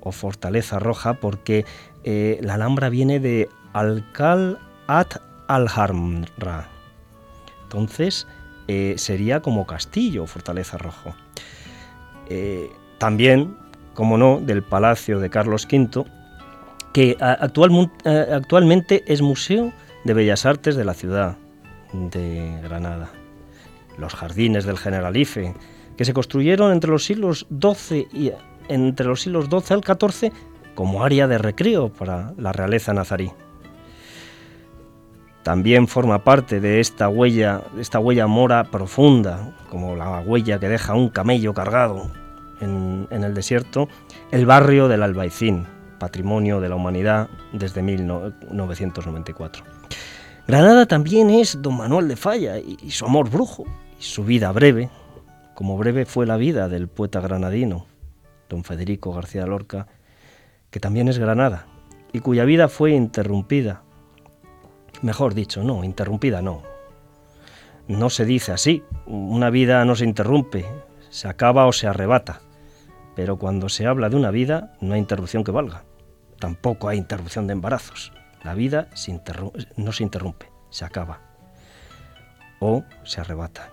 [0.01, 1.65] o Fortaleza Roja porque
[2.05, 5.17] eh, la Alhambra viene de Alcal at
[5.49, 6.69] Alhambra.
[7.65, 8.27] Entonces
[8.69, 11.15] eh, sería como castillo, Fortaleza Rojo.
[12.29, 13.57] Eh, también,
[13.95, 16.05] como no, del Palacio de Carlos V,
[16.93, 19.73] que actualmente es Museo
[20.05, 21.37] de Bellas Artes de la ciudad
[21.93, 23.09] de Granada.
[23.99, 25.55] Los jardines del Generalife,
[25.97, 28.33] que se construyeron entre los siglos XII y
[28.69, 30.33] entre los siglos al XIV
[30.75, 33.33] como área de recreo para la realeza nazarí.
[35.49, 40.93] También forma parte de esta huella, esta huella mora profunda, como la huella que deja
[40.95, 42.11] un camello cargado
[42.61, 43.89] en, el desierto,
[44.31, 45.65] el barrio del Albaicín,
[45.99, 49.65] patrimonio de la humanidad desde 1994.
[50.47, 53.65] Granada también es don Manuel de Falla y su amor brujo
[53.99, 54.91] y su vida breve,
[55.55, 57.87] como breve fue la vida del poeta granadino,
[58.51, 59.87] don Federico García Lorca,
[60.69, 61.65] que también es Granada,
[62.13, 63.88] y cuya vida fue interrumpida.
[65.03, 66.63] Mejor dicho, no, interrumpida no.
[67.87, 70.67] No se dice así, una vida no se interrumpe,
[71.11, 72.41] se acaba o se arrebata.
[73.15, 75.85] Pero cuando se habla de una vida, no hay interrupción que valga.
[76.39, 78.13] Tampoco hay interrupción de embarazos.
[78.45, 78.89] La vida
[79.77, 81.21] no se interrumpe, se acaba
[82.61, 83.71] o se arrebata.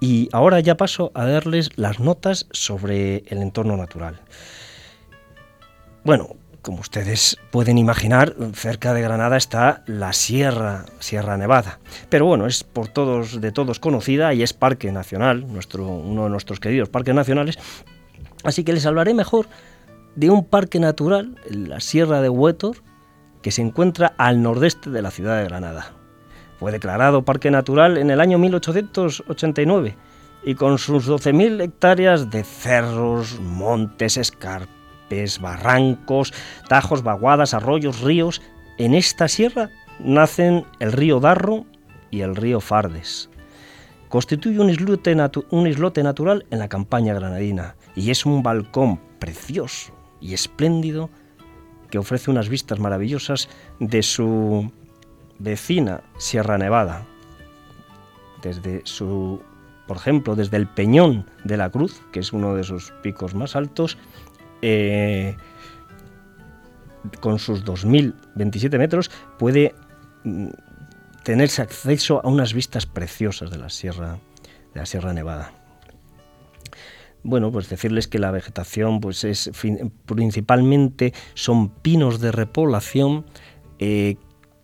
[0.00, 4.20] Y ahora ya paso a darles las notas sobre el entorno natural.
[6.04, 11.78] Bueno, como ustedes pueden imaginar, cerca de Granada está la Sierra, Sierra Nevada.
[12.08, 16.30] Pero bueno, es por todos de todos conocida y es parque nacional, nuestro, uno de
[16.30, 17.58] nuestros queridos parques nacionales.
[18.42, 19.46] Así que les hablaré mejor
[20.16, 22.78] de un parque natural, la Sierra de Huétor,
[23.42, 25.92] que se encuentra al nordeste de la ciudad de Granada.
[26.58, 29.96] Fue declarado parque natural en el año 1889
[30.44, 34.16] y con sus 12.000 hectáreas de cerros, montes,
[35.04, 36.32] escarpes, barrancos,
[36.68, 38.40] tajos, vaguadas, arroyos, ríos,
[38.78, 41.64] en esta sierra nacen el río Darro
[42.10, 43.28] y el río Fardes.
[44.08, 45.16] Constituye un islote,
[45.50, 51.10] un islote natural en la campaña granadina y es un balcón precioso y espléndido
[51.90, 53.48] que ofrece unas vistas maravillosas
[53.80, 54.70] de su
[55.38, 57.06] vecina Sierra Nevada.
[58.42, 59.40] Desde su,
[59.86, 63.56] por ejemplo, desde el Peñón de la Cruz, que es uno de sus picos más
[63.56, 63.96] altos,
[64.66, 65.36] eh,
[67.20, 69.74] con sus 2.027 metros, puede
[70.24, 70.48] mm,
[71.22, 74.18] tenerse acceso a unas vistas preciosas de la Sierra,
[74.72, 75.52] de la Sierra Nevada.
[77.22, 79.50] Bueno, pues decirles que la vegetación pues es
[80.06, 83.26] principalmente son pinos de repoblación
[83.78, 84.16] eh,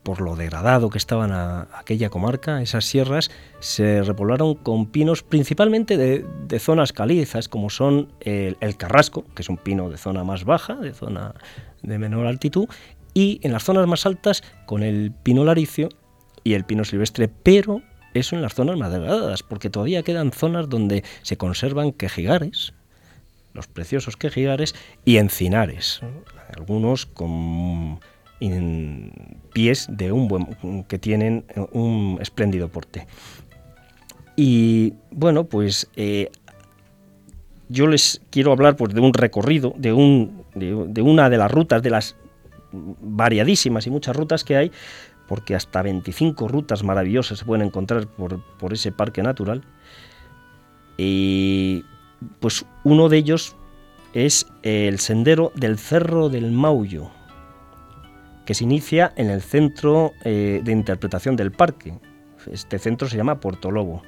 [0.02, 5.96] por lo degradado que estaban a, aquella comarca, esas sierras se repoblaron con pinos principalmente
[5.96, 10.74] de, zonas calizas, como son el, carrasco, que es un pino de zona más baja,
[10.76, 11.34] de zona
[11.82, 12.68] de menor altitud,
[13.12, 15.88] y en las zonas más altas con el pino laricio
[16.44, 17.82] y el pino silvestre, pero
[18.14, 22.72] eso en las zonas más degradadas, porque todavía quedan zonas donde se conservan quejigares,
[23.52, 26.00] los preciosos quejigares, y encinares,
[26.56, 28.00] algunos con
[29.52, 33.06] pies de un buen, que tienen un espléndido porte.
[34.36, 36.30] Y bueno, pues eh,
[37.68, 41.82] yo les quiero hablar pues, de un recorrido, de, un, de una de las rutas,
[41.82, 42.16] de las
[42.72, 44.72] variadísimas y muchas rutas que hay,
[45.28, 49.62] porque hasta 25 rutas maravillosas se pueden encontrar por, ese parque natural.
[50.96, 51.84] Y
[52.40, 53.56] pues uno de ellos
[54.12, 57.10] es el sendero del Cerro del Maullo,
[58.50, 61.94] que se inicia en el centro eh, de interpretación del parque.
[62.50, 64.02] Este centro se llama Puerto Lobo.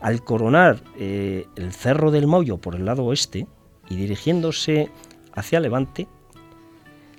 [0.00, 3.48] Al coronar eh, el Cerro del Maullo por el lado oeste
[3.90, 4.88] y dirigiéndose
[5.34, 6.06] hacia Levante,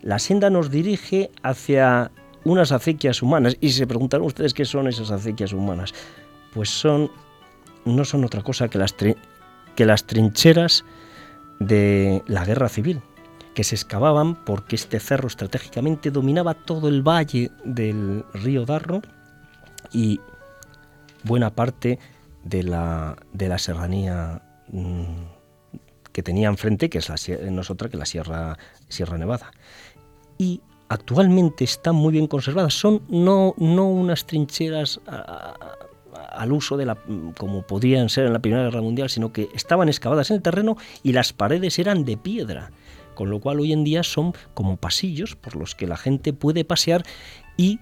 [0.03, 2.11] la senda nos dirige hacia
[2.45, 3.57] unas acequias humanas.
[3.59, 5.93] Y se preguntaron ustedes qué son esas acequias humanas.
[6.53, 7.11] Pues son,
[7.83, 10.85] no son otra cosa que las, que las trincheras
[11.59, 13.01] de la guerra civil,
[13.53, 19.01] que se excavaban porque este cerro estratégicamente dominaba todo el valle del río Darro
[19.91, 20.19] y
[21.23, 21.99] buena parte
[22.43, 25.03] de la, de la serranía mm,
[26.11, 27.15] que tenía enfrente, que es la,
[27.51, 29.51] no es otra que la Sierra, Sierra Nevada.
[30.37, 32.73] Y actualmente están muy bien conservadas.
[32.73, 34.99] Son no, no unas trincheras
[36.13, 36.97] al uso de la
[37.37, 40.77] como podían ser en la Primera Guerra Mundial, sino que estaban excavadas en el terreno
[41.01, 42.71] y las paredes eran de piedra,
[43.13, 46.65] con lo cual hoy en día son como pasillos por los que la gente puede
[46.65, 47.03] pasear
[47.57, 47.79] y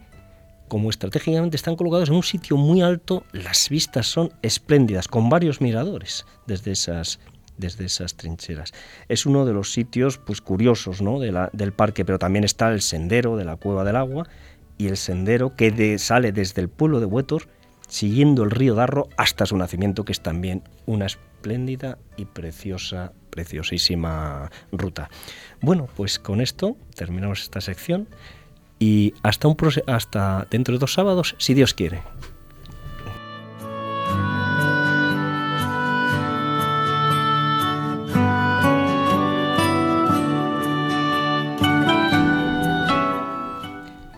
[0.72, 5.60] como estratégicamente están colocados en un sitio muy alto, las vistas son espléndidas, con varios
[5.60, 7.20] miradores desde esas,
[7.58, 8.72] desde esas trincheras.
[9.10, 11.20] Es uno de los sitios pues, curiosos ¿no?
[11.20, 14.30] del parque, pero también está el sendero de la Cueva del Agua
[14.78, 17.50] y el sendero que sale desde el pueblo de Huetor,
[17.90, 21.08] siguiendo el río Darro hasta su nacimiento, que es también una
[21.42, 25.10] espléndida y preciosa, preciosísima ruta.
[25.60, 28.08] Bueno, pues con esto terminamos esta sección
[28.78, 32.04] y hasta, un hasta dentro de dos sábados, si Dios quiere.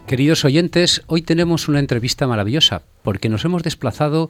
[0.07, 4.29] Queridos oyentes, hoy tenemos una entrevista maravillosa porque nos hemos desplazado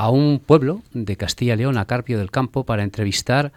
[0.00, 3.52] a un pueblo de Castilla y León, a Carpio del Campo, para entrevistar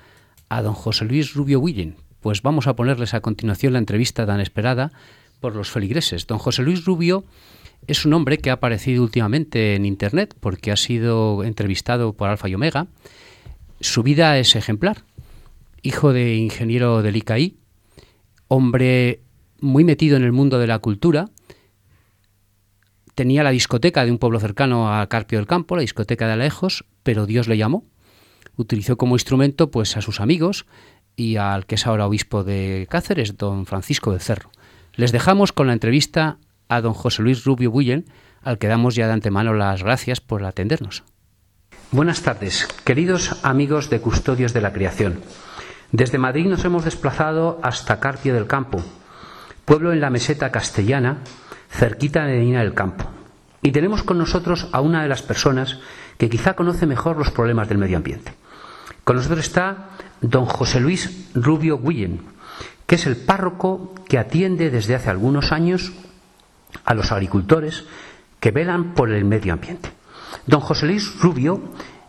[0.50, 1.96] a don José Luis Rubio Willen.
[2.20, 4.92] Pues vamos a ponerles a continuación la entrevista tan esperada
[5.40, 6.28] por los feligreses.
[6.28, 7.24] Don José Luis Rubio
[7.88, 12.50] es un hombre que ha aparecido últimamente en Internet porque ha sido entrevistado por Alfa
[12.50, 12.88] y Omega.
[13.80, 15.06] Su vida es ejemplar.
[15.82, 17.56] Hijo de ingeniero del ICAI,
[18.50, 19.22] hombre
[19.62, 21.30] muy metido en el mundo de la cultura,
[23.16, 26.86] tenía la discoteca de un pueblo cercano a Carpio del Campo, la discoteca de Alejos,
[27.04, 27.86] pero Dios le llamó.
[28.56, 30.66] Utilizó como instrumento pues a sus amigos
[31.16, 34.52] y al que es ahora obispo de Cáceres, don Francisco de Cerro.
[34.94, 36.38] Les dejamos con la entrevista
[36.70, 38.06] a don José Luis Rubio Bullen,
[38.42, 41.04] al que damos ya de antemano las gracias por atendernos.
[41.92, 45.22] Buenas tardes, queridos amigos de Custodios de la Creación.
[45.92, 48.82] Desde Madrid nos hemos desplazado hasta Carpio del Campo,
[49.66, 51.18] pueblo en la meseta castellana
[51.74, 53.06] cerquita de Medina del Campo.
[53.62, 55.80] Y tenemos con nosotros a una de las personas
[56.18, 58.34] que quizá conoce mejor los problemas del medio ambiente.
[59.04, 59.90] Con nosotros está
[60.22, 62.22] don José Luis Rubio Guillen,
[62.86, 65.92] que es el párroco que atiende desde hace algunos años
[66.86, 67.86] a los agricultores
[68.40, 69.90] que velan por el medio ambiente.
[70.46, 71.62] Don José Luis Rubio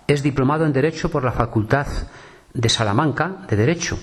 [0.06, 1.86] es diplomado en Derecho por la Facultad
[2.52, 3.98] de Salamanca de Derecho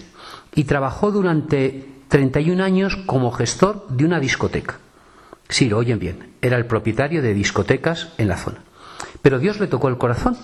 [0.55, 4.80] y trabajó durante 31 años como gestor de una discoteca.
[5.52, 6.34] Sí, lo oyen bien.
[6.41, 8.60] Era el propietario de discotecas en la zona.
[9.22, 10.38] Pero Dios le tocó el corazón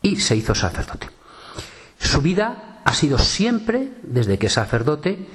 [0.00, 1.08] y se hizo sacerdote.
[1.98, 5.26] Su vida ha sido siempre, desde que es sacerdote,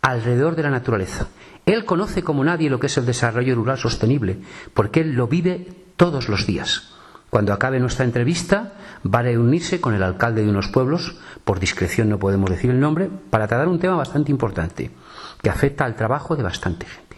[0.00, 1.28] alrededor de la naturaleza.
[1.66, 4.38] Él conoce como nadie lo que es el desarrollo rural sostenible,
[4.72, 6.94] porque él lo vive todos los días.
[7.28, 8.72] Cuando acabe nuestra entrevista,
[9.04, 12.80] va a reunirse con el alcalde de unos pueblos, por discreción no podemos decir el
[12.80, 14.90] nombre, para tratar un tema bastante importante,
[15.42, 17.11] que afecta al trabajo de bastante gente.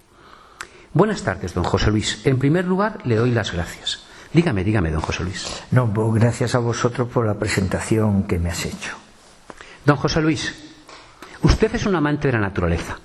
[0.94, 2.24] Buenas tardes, don José Luis.
[2.24, 4.04] En primer lugar, le doy las gracias.
[4.32, 5.62] Dígame, dígame, don José Luis.
[5.72, 8.94] No, pues gracias a vosotros por la presentación que me has hecho.
[9.84, 10.54] Don José Luis,
[11.42, 13.00] usted es un amante de la naturaleza.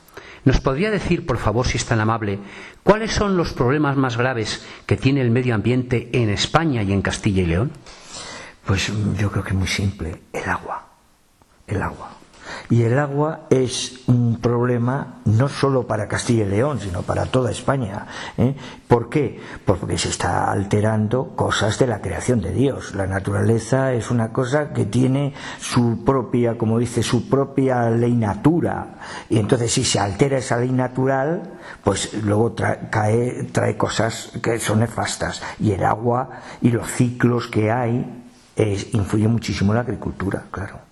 [0.45, 2.37] ¿Nos podría decir, por favor, si es tan amable,
[2.83, 7.01] cuáles son los problemas más graves que tiene el medio ambiente en España y en
[7.01, 7.71] Castilla y León?
[8.67, 10.89] Pues yo creo que es muy simple, el agua.
[11.65, 12.18] El agua.
[12.71, 17.49] Y el agua es un problema no solo para Castilla y León, sino para toda
[17.49, 18.05] España.
[18.37, 18.55] ¿eh?
[18.87, 19.39] ¿Por qué?
[19.65, 22.93] Porque se está alterando cosas de la creación de Dios.
[22.93, 28.99] La naturaleza es una cosa que tiene su propia, como dice, su propia ley natura.
[29.29, 34.81] Y entonces si se altera esa ley natural, pues luego trae, trae cosas que son
[34.81, 35.41] nefastas.
[35.59, 40.88] Y el agua y los ciclos que hay es, influyen muchísimo en la agricultura, claro.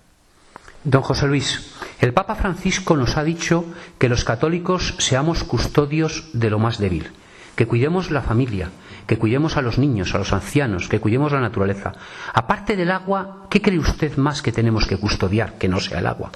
[0.84, 3.64] Don José Luis, el Papa Francisco nos ha dicho
[3.98, 7.10] que los católicos seamos custodios de lo más débil,
[7.56, 8.70] que cuidemos la familia,
[9.06, 11.94] que cuidemos a los niños, a los ancianos, que cuidemos la naturaleza.
[12.32, 16.06] Aparte del agua, ¿qué cree usted más que tenemos que custodiar que no sea el
[16.06, 16.30] agua?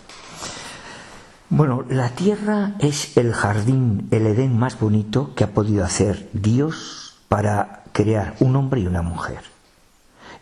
[1.49, 7.19] Bueno, la tierra es el jardín, el Edén más bonito que ha podido hacer Dios
[7.29, 9.43] para crear un hombre y una mujer.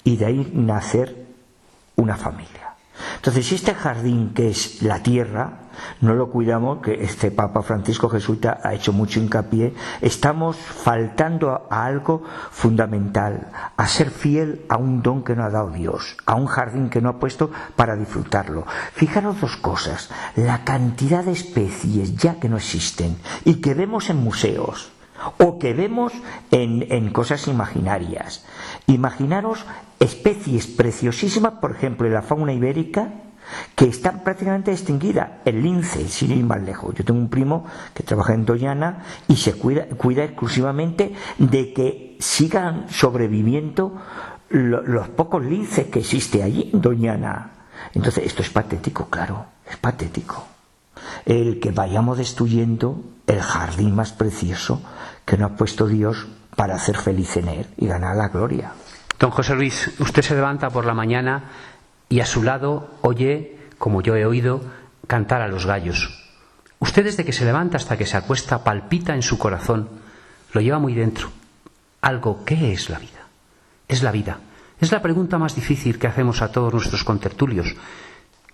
[0.04, 1.26] Y de ahí nacer
[1.96, 2.59] una familia.
[3.16, 5.70] Entonces, si este jardín que es la tierra,
[6.00, 11.84] no lo cuidamos, que este Papa Francisco Jesuita ha hecho mucho hincapié, estamos faltando a
[11.84, 16.46] algo fundamental, a ser fiel a un don que no ha dado Dios, a un
[16.46, 18.66] jardín que no ha puesto para disfrutarlo.
[18.92, 24.18] Fijaros dos cosas, la cantidad de especies ya que no existen y que vemos en
[24.18, 24.92] museos
[25.38, 26.12] o que vemos
[26.50, 28.44] en, en cosas imaginarias.
[28.86, 29.64] Imaginaros
[29.98, 33.12] especies preciosísimas, por ejemplo, en la fauna ibérica,
[33.74, 35.28] que están prácticamente extinguidas.
[35.44, 36.94] El lince, sin ir más lejos.
[36.94, 42.16] Yo tengo un primo que trabaja en Doñana y se cuida, cuida exclusivamente de que
[42.20, 44.00] sigan sobreviviendo
[44.50, 47.50] los pocos linces que existe allí en Doñana.
[47.94, 50.46] Entonces, esto es patético, claro, es patético.
[51.24, 54.82] El que vayamos destruyendo el jardín más precioso
[55.30, 56.26] que nos ha puesto Dios
[56.56, 58.72] para hacer feliz en él y ganar la gloria.
[59.16, 61.44] Don José Luis, usted se levanta por la mañana
[62.08, 64.60] y a su lado oye como yo he oído,
[65.06, 66.18] cantar a los gallos.
[66.80, 69.88] Usted desde que se levanta hasta que se acuesta palpita en su corazón,
[70.52, 71.30] lo lleva muy dentro.
[72.00, 73.28] Algo, ¿qué es la vida?
[73.86, 74.40] Es la vida.
[74.80, 77.76] Es la pregunta más difícil que hacemos a todos nuestros contertulios.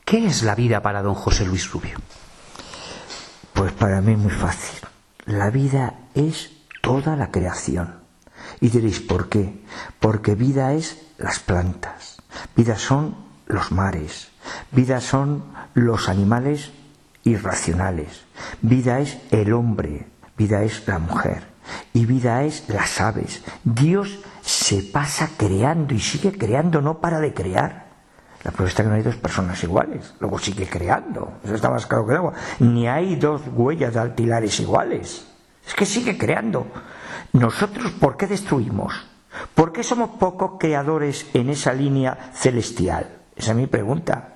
[0.05, 1.97] ¿Qué es la vida para don José Luis Rubio?
[3.55, 4.87] Pues para mí muy fácil.
[5.25, 6.56] La vida es
[6.87, 7.97] toda la creación.
[8.61, 9.61] Y diréis, ¿por qué?
[9.99, 12.23] Porque vida es las plantas,
[12.55, 13.17] vida son
[13.47, 14.29] los mares,
[14.71, 15.43] vida son
[15.75, 16.71] los animales
[17.25, 18.23] irracionales,
[18.63, 20.07] vida es el hombre,
[20.39, 21.49] vida es la mujer
[21.93, 23.43] y vida es las aves.
[23.65, 27.87] Dios se pasa creando y sigue creando, no para de crear.
[28.45, 31.85] La prueba está que no hay dos personas iguales, luego sigue creando, eso está más
[31.85, 32.35] claro que el agua.
[32.61, 35.27] Ni hay dos huellas de altilares iguales,
[35.67, 36.67] es que sigue creando.
[37.33, 38.95] Nosotros, ¿por qué destruimos?
[39.55, 43.09] ¿Por qué somos pocos creadores en esa línea celestial?
[43.35, 44.35] Esa es mi pregunta.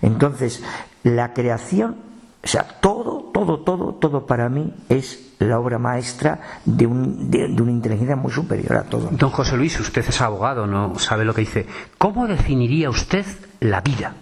[0.00, 0.62] Entonces,
[1.02, 1.96] la creación,
[2.42, 8.16] o sea, todo, todo, todo, todo para mí es la obra maestra de, una inteligencia
[8.16, 9.08] muy superior a todo.
[9.10, 11.66] Don José Luis, usted es abogado, no sabe lo que dice.
[11.98, 13.26] ¿Cómo definiría usted
[13.60, 14.14] la vida?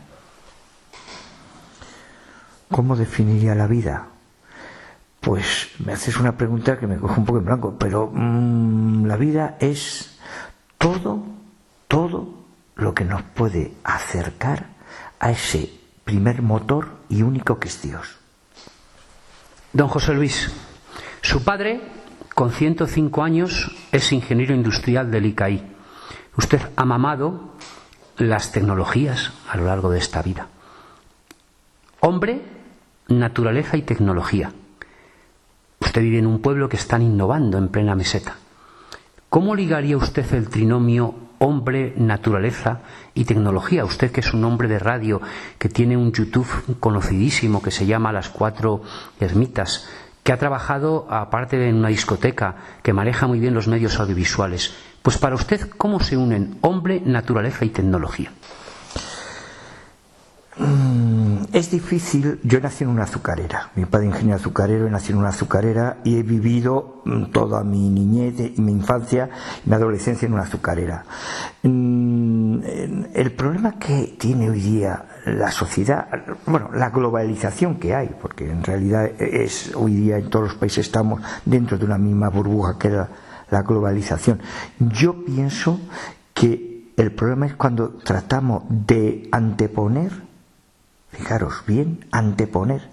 [2.70, 4.06] ¿Cómo definiría la vida?
[5.20, 9.16] Pues me haces una pregunta que me coge un poco en blanco, pero mm, la
[9.16, 10.18] vida es
[10.78, 11.22] todo,
[11.88, 12.34] todo
[12.76, 14.66] lo que nos puede acercar
[15.18, 15.70] a ese
[16.04, 18.16] primer motor y único que es Dios.
[19.72, 20.50] Don José Luis,
[21.20, 21.80] su padre,
[22.34, 25.62] con 105 años, es ingeniero industrial del ICAI.
[26.36, 27.54] Usted ha mamado
[28.16, 30.48] las tecnologías a lo largo de esta vida.
[32.00, 32.40] Hombre,
[33.08, 34.52] naturaleza y tecnología.
[35.80, 38.36] Usted vive en un pueblo que están innovando en plena meseta.
[39.28, 42.80] ¿Cómo ligaría usted el trinomio hombre, naturaleza
[43.14, 43.84] y tecnología?
[43.84, 45.20] Usted que es un hombre de radio,
[45.58, 48.82] que tiene un YouTube conocidísimo que se llama Las Cuatro
[49.18, 49.88] Ermitas,
[50.22, 54.74] que ha trabajado aparte en una discoteca, que maneja muy bien los medios audiovisuales.
[55.02, 58.32] Pues para usted, ¿cómo se unen hombre, naturaleza y tecnología?
[60.60, 62.38] Mm, es difícil.
[62.42, 63.70] Yo nací en una azucarera.
[63.76, 67.88] Mi padre ingeniero azucarero, y nací en una azucarera y he vivido mm, toda mi
[67.88, 69.30] niñez y mi infancia
[69.64, 71.04] y mi adolescencia en una azucarera.
[71.62, 72.58] Mm,
[73.14, 76.08] el problema que tiene hoy día la sociedad,
[76.46, 80.86] bueno, la globalización que hay, porque en realidad es hoy día en todos los países
[80.86, 83.08] estamos dentro de una misma burbuja que era
[83.50, 84.40] la globalización.
[84.78, 85.80] Yo pienso
[86.34, 90.29] que el problema es cuando tratamos de anteponer
[91.12, 92.88] fijaros bien, anteponer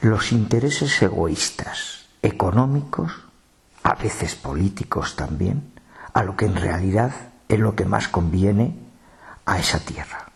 [0.00, 3.12] los intereses egoístas, económicos,
[3.82, 5.72] a veces políticos también,
[6.12, 7.12] a lo que en realidad
[7.48, 8.78] es lo que más conviene
[9.46, 10.26] a esa tierra.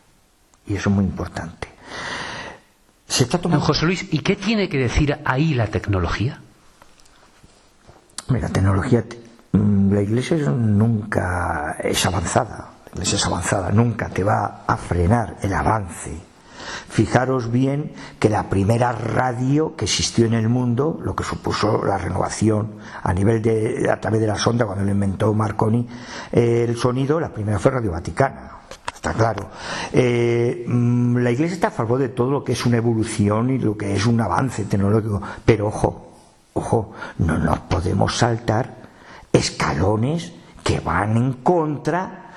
[0.66, 1.68] Y eso es muy importante.
[3.06, 3.64] Se está tomando...
[3.64, 6.40] José Luis, ¿y qué tiene que decir ahí la tecnología?
[8.28, 9.04] Mira, tecnología,
[9.52, 15.38] mm, la iglesia nunca es avanzada, la iglesia es avanzada, nunca te va a frenar
[15.40, 16.27] el avance
[16.88, 21.98] Fijaros bien que la primera radio que existió en el mundo, lo que supuso la
[21.98, 25.86] renovación a nivel de, a través de la sonda, cuando lo inventó Marconi,
[26.32, 28.52] eh, el sonido, la primera fue Radio Vaticana.
[28.94, 29.48] Está claro.
[29.92, 33.58] Eh, mm, la Iglesia está a favor de todo lo que es una evolución y
[33.58, 35.22] lo que es un avance tecnológico.
[35.44, 36.12] Pero ojo,
[36.54, 38.76] ojo, no nos podemos saltar
[39.32, 40.32] escalones
[40.64, 42.32] que van en contra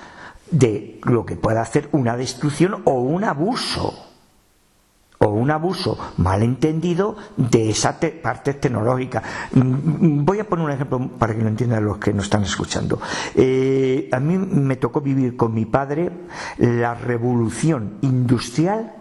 [0.51, 4.10] de lo que pueda hacer una destrucción o un abuso
[5.21, 9.21] o un abuso malentendido de esa parte tecnológica.
[9.53, 12.43] Mm, mm, voy a poner un ejemplo para que lo entiendan los que nos están
[12.43, 12.99] escuchando.
[13.35, 16.11] Eh, a mí me tocó vivir con mi padre
[16.57, 18.95] la revolución industrial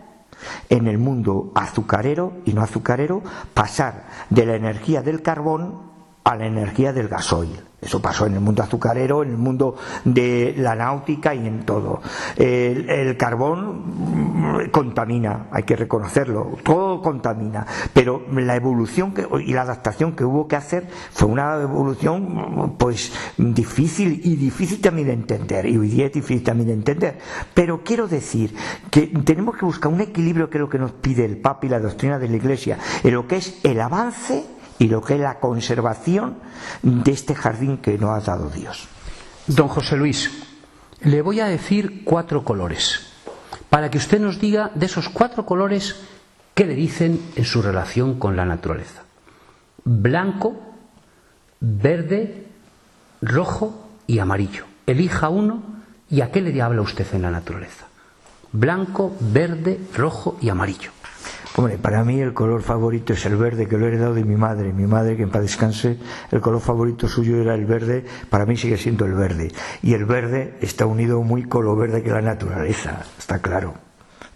[0.69, 3.23] en el mundo azucarero y no azucarero,
[3.55, 5.91] pasar de la energía del carbón
[6.25, 7.70] a la energía del gasoil.
[7.81, 12.03] Eso pasó en el mundo azucarero, en el mundo de la náutica y en todo.
[12.37, 19.15] El, carbón contamina, hay que reconocerlo, todo contamina, pero la evolución
[19.45, 25.09] y la adaptación que hubo que hacer fue una evolución pues difícil y difícil también
[25.09, 27.19] de entender, y hoy día es difícil también de entender.
[27.55, 28.55] Pero quiero decir
[28.91, 31.71] que tenemos que buscar un equilibrio que es lo que nos pide el Papa y
[31.71, 35.21] la doctrina de la Iglesia, en lo que es el avance y lo que es
[35.21, 36.39] la conservación
[36.83, 38.89] de este jardín que nos ha dado Dios.
[39.47, 40.31] Don José Luis,
[41.03, 43.13] le voy a decir cuatro colores,
[43.69, 45.97] para que usted nos diga de esos cuatro colores
[46.55, 49.03] qué le dicen en su relación con la naturaleza.
[49.85, 50.57] Blanco,
[51.61, 52.47] verde,
[53.21, 54.65] rojo y amarillo.
[54.87, 55.63] Elija uno
[56.09, 57.87] y a qué le habla usted en la naturaleza.
[58.53, 60.91] blanco, verde, rojo y amarillo.
[61.57, 64.37] Hombre, para mí el color favorito es el verde, que lo he heredado de mi
[64.37, 64.73] madre.
[64.73, 65.99] Mi madre, que en paz descanse,
[66.31, 69.53] el color favorito suyo era el verde, para mí sigue siendo el verde.
[69.83, 73.75] Y el verde está unido muy con lo verde que la naturaleza, está claro.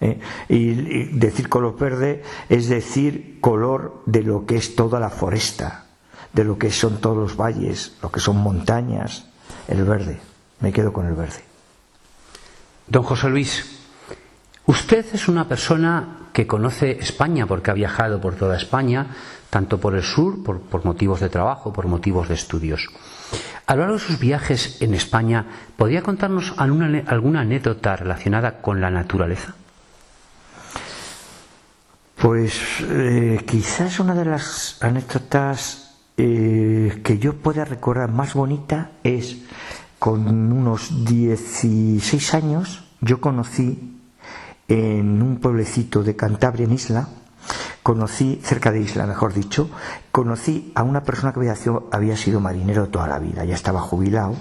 [0.00, 0.20] ¿eh?
[0.48, 5.86] Y, decir color verde es decir color de lo que es toda la foresta,
[6.32, 9.26] de lo que son todos los valles, lo que son montañas,
[9.68, 10.20] el verde.
[10.60, 11.42] Me quedo con el verde.
[12.86, 13.73] Don José Luis,
[14.66, 19.06] usted es una persona que conoce España porque ha viajado por toda España,
[19.50, 22.88] tanto por el sur, por, motivos de trabajo, por motivos de estudios.
[23.66, 25.46] A lo largo de sus viajes en España,
[25.76, 29.54] ¿podría contarnos alguna, alguna anécdota relacionada con la naturaleza?
[32.16, 39.36] Pues eh, quizás una de las anécdotas eh, que yo pueda recordar más bonita es
[39.98, 43.93] con unos 16 años yo conocí
[44.68, 47.08] en un pueblecito de Cantabria, en Isla,
[47.82, 49.68] conocí, cerca de Isla, mejor dicho,
[50.10, 53.80] conocí a una persona que había sido, había sido marinero toda la vida, ya estaba
[53.80, 54.34] jubilado,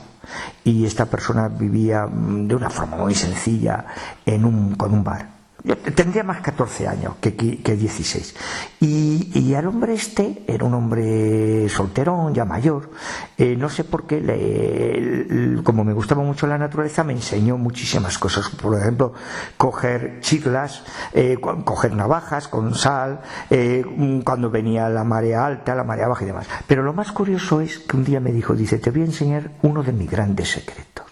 [0.63, 3.85] y esta persona vivía mm, de una forma muy sencilla
[4.25, 5.32] en un, con un bar.
[5.63, 8.35] Tendría más 14 años que, que 16.
[8.81, 12.89] Y, y, al hombre este, era un hombre solterón, ya mayor,
[13.37, 18.49] eh, no sé por qué, como me gustaba mucho la naturaleza, me enseñó muchísimas cosas.
[18.49, 19.13] Por ejemplo,
[19.55, 20.83] coger chiclas,
[21.13, 23.85] eh, coger navajas con sal, eh,
[24.25, 26.47] cuando venía la marea alta, la marea baja y demás.
[26.67, 29.51] Pero lo más curioso es que un día me dijo, dice, te voy a enseñar
[29.61, 31.05] uno de mis grandes secretos.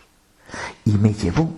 [0.84, 1.50] Y me llevó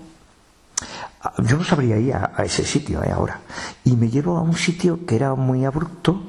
[1.38, 3.40] yo no sabría ir a, ese sitio eh, ahora.
[3.84, 6.22] Y me llevo a un sitio que era muy abrupto,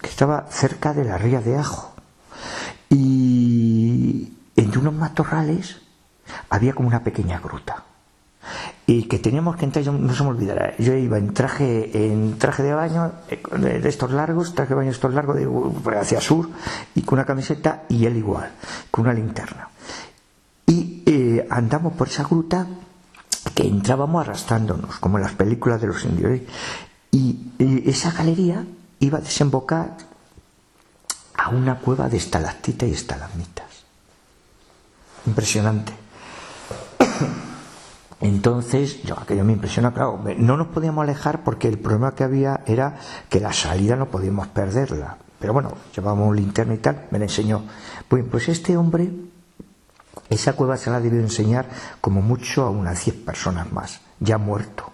[0.00, 1.94] que estaba cerca de la ría de Ajo.
[2.90, 5.80] Y entre unos matorrales
[6.50, 7.84] había como una pequeña gruta.
[8.86, 12.62] Y que teníamos que entrar, no se me olvidará, yo iba en traje, en traje
[12.62, 13.40] de baño, eh,
[13.80, 16.50] de estos largos, traje de baño estos largos, de, hacia sur,
[16.94, 18.50] y con una camiseta, y él igual,
[18.90, 19.70] con una linterna.
[20.66, 22.66] Y eh, andamos por esa gruta
[23.54, 26.40] que entrábamos arrastrándonos, como en las películas de los indios.
[27.10, 27.40] Y,
[27.86, 28.64] esa galería
[28.98, 29.96] iba a desembocar
[31.36, 33.66] a una cueva de estalactitas y estalagmitas.
[35.26, 35.92] Impresionante.
[38.20, 42.62] Entonces, yo, aquello me impresiona, claro, no nos podíamos alejar porque el problema que había
[42.66, 45.18] era que la salida no podíamos perderla.
[45.38, 47.62] Pero bueno, llevábamos un linterna y tal, me la enseñó.
[48.08, 49.10] Bueno, pues este hombre
[50.30, 51.66] esa cueva se la ha debido enseñar
[52.00, 54.90] como mucho a unas 10 personas más, ya muerto.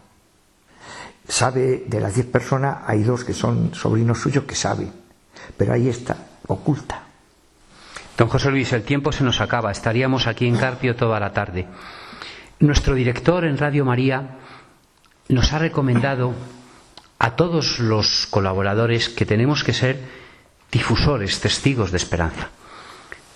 [1.29, 4.93] Sabe, de las 10 personas hay dos que son sobrinos suyos que saben,
[5.57, 6.17] pero ahí está,
[6.47, 7.03] oculta.
[8.19, 11.67] Don José Luis, el tiempo se nos acaba, estaríamos aquí en Carpio toda la tarde.
[12.59, 14.37] Nuestro director en Radio María
[15.29, 16.35] nos ha recomendado
[17.19, 20.01] a todos los colaboradores que tenemos que ser
[20.71, 22.51] difusores, testigos de esperanza.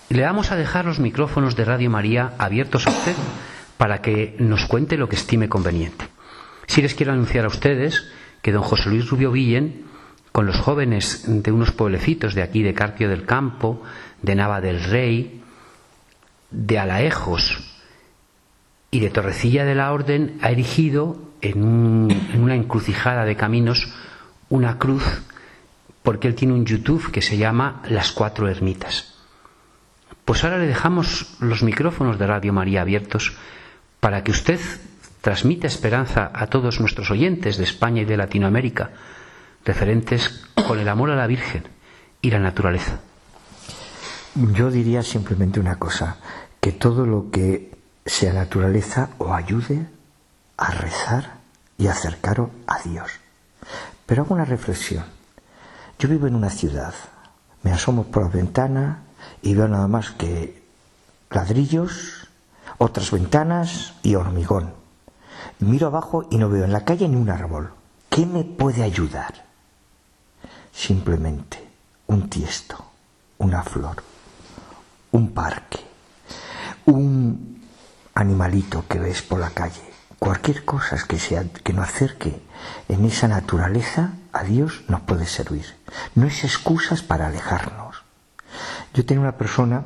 [0.09, 3.15] Le vamos a dejar los micrófonos de Radio María abiertos a usted
[3.77, 6.05] para que nos cuente lo que estime conveniente.
[6.67, 8.05] Si les quiero anunciar a ustedes
[8.43, 9.83] que don José Luis Rubio Villen,
[10.31, 13.81] con los jóvenes de unos pueblecitos de aquí, de Carpio del Campo,
[14.21, 15.41] de Nava del Rey,
[16.51, 17.57] de Alaejos
[18.91, 23.91] y de Torrecilla de la Orden, ha erigido en, en una encrucijada de caminos
[24.49, 25.03] una cruz
[26.03, 29.14] porque él tiene un YouTube que se llama Las Cuatro Ermitas.
[30.25, 33.37] Pues ahora le dejamos los micrófonos de Radio María abiertos
[33.99, 34.59] para que usted
[35.21, 38.89] transmita esperanza a todos nuestros oyentes de España y de Latinoamérica,
[39.63, 41.63] referentes con el amor a la Virgen
[42.21, 42.99] y la naturaleza.
[44.33, 46.17] Yo diría simplemente una cosa,
[46.59, 47.71] que todo lo que
[48.03, 49.85] sea naturaleza o ayude
[50.57, 51.37] a rezar
[51.77, 53.11] y acercaros a Dios.
[54.07, 55.05] Pero hago una reflexión.
[55.99, 56.95] Yo vivo en una ciudad,
[57.61, 59.04] me asomo por la ventana
[59.45, 60.59] y veo nada más que
[61.29, 62.27] ladrillos,
[62.79, 64.73] otras ventanas y hormigón.
[65.59, 67.71] Miro abajo y no veo en la calle ni un árbol.
[68.09, 69.45] ¿Qué me puede ayudar?
[70.73, 71.63] Simplemente
[72.07, 72.83] un tiesto,
[73.37, 74.03] una flor,
[75.11, 75.79] un parque,
[76.85, 77.61] un
[78.15, 82.41] animalito que ves por la calle, cualquier cosa que sea que nos acerque
[82.89, 85.75] en esa naturaleza a Dios nos puede servir.
[86.15, 87.84] No es excusas para alejarnos.
[88.95, 89.83] Yo tenía una persona,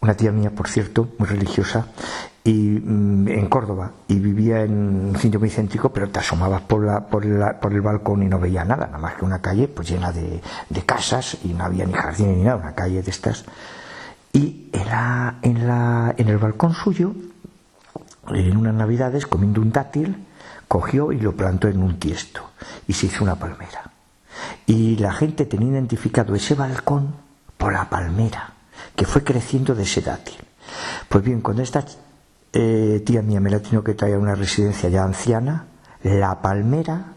[0.00, 1.88] una tía mía, por cierto, muy religiosa,
[2.44, 4.72] y mm, en Córdoba y vivía en
[5.08, 7.24] un sitio muy céntrico, pero te asomabas por, la, por,
[7.58, 10.40] por, el balcón y no veía nada, nada más que una calle pues llena de,
[10.86, 13.44] casas y no había ni jardín ni nada, una calle de estas.
[14.32, 14.86] Y en,
[15.66, 17.12] la, en el balcón suyo,
[18.28, 20.24] en unas navidades, comiendo un dátil,
[20.68, 22.42] cogió y lo plantó en un tiesto
[22.86, 23.90] y se hizo una palmera.
[24.66, 27.23] Y la gente tenía identificado ese balcón
[27.70, 28.52] la palmera,
[28.96, 30.36] que fue creciendo de ese dátil.
[31.08, 31.84] Pues bien, cuando esta
[32.52, 35.66] eh, tía mía me la tenido que traer a una residencia ya anciana,
[36.02, 37.14] la palmera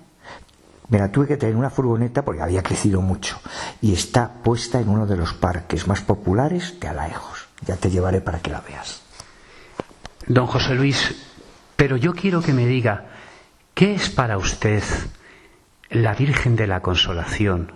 [0.90, 3.40] me la tuve que traer en una furgoneta porque había crecido mucho
[3.82, 7.48] y está puesta en uno de los parques más populares de Alaejos.
[7.66, 9.02] Ya te llevaré para que la veas.
[10.28, 11.16] Don José Luis,
[11.76, 13.06] pero yo quiero que me diga,
[13.74, 14.84] ¿qué es para usted
[15.90, 17.72] la Virgen de la Consolación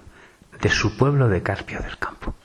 [0.61, 2.35] de su pueblo de Carpio del Campo?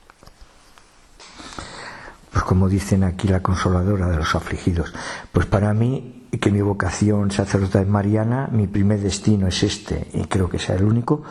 [2.37, 4.93] Pues como dicen aquí, la consoladora de los afligidos.
[5.32, 10.51] Pues para mí, que mi vocación sacerdotal mariana, mi primer destino es este, y creo
[10.51, 11.22] que sea el único.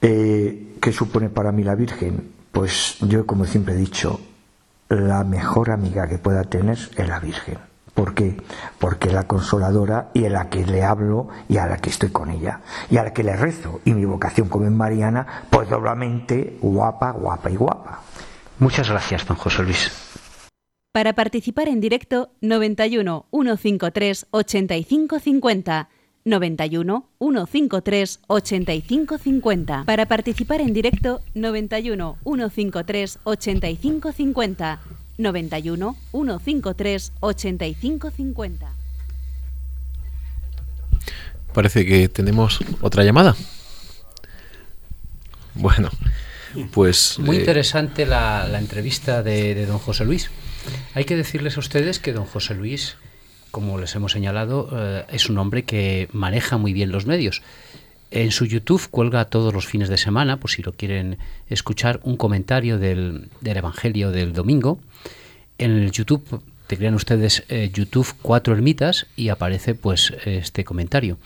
[0.00, 2.32] Eh, ¿Qué supone para mí la Virgen?
[2.50, 4.20] Pues yo, como siempre he dicho,
[4.88, 7.58] la mejor amiga que pueda tener es la Virgen.
[7.94, 8.36] ¿Por qué?
[8.80, 12.10] Porque es la consoladora y a la que le hablo y a la que estoy
[12.10, 12.62] con ella.
[12.90, 13.80] Y a la que le rezo.
[13.84, 18.00] Y mi vocación como en Mariana, pues doblemente guapa, guapa y guapa.
[18.58, 20.11] Muchas gracias, don José Luis.
[20.92, 25.88] Para participar en directo, 91 153 8550.
[26.24, 29.84] 91 153 8550.
[29.86, 34.80] Para participar en directo, 91 153 8550.
[35.16, 38.72] 91 153 8550.
[41.54, 43.34] Parece que tenemos otra llamada.
[45.54, 45.88] Bueno,
[46.70, 47.18] pues...
[47.18, 50.30] Muy eh, interesante la, la entrevista de, de don José Luis.
[50.94, 52.96] Hay que decirles a ustedes que don José Luis,
[53.50, 57.42] como les hemos señalado, eh, es un hombre que maneja muy bien los medios.
[58.10, 62.16] En su YouTube cuelga todos los fines de semana, por si lo quieren escuchar, un
[62.16, 64.78] comentario del, del Evangelio del domingo.
[65.56, 71.16] En el YouTube, te crean ustedes eh, YouTube Cuatro Ermitas y aparece pues este comentario.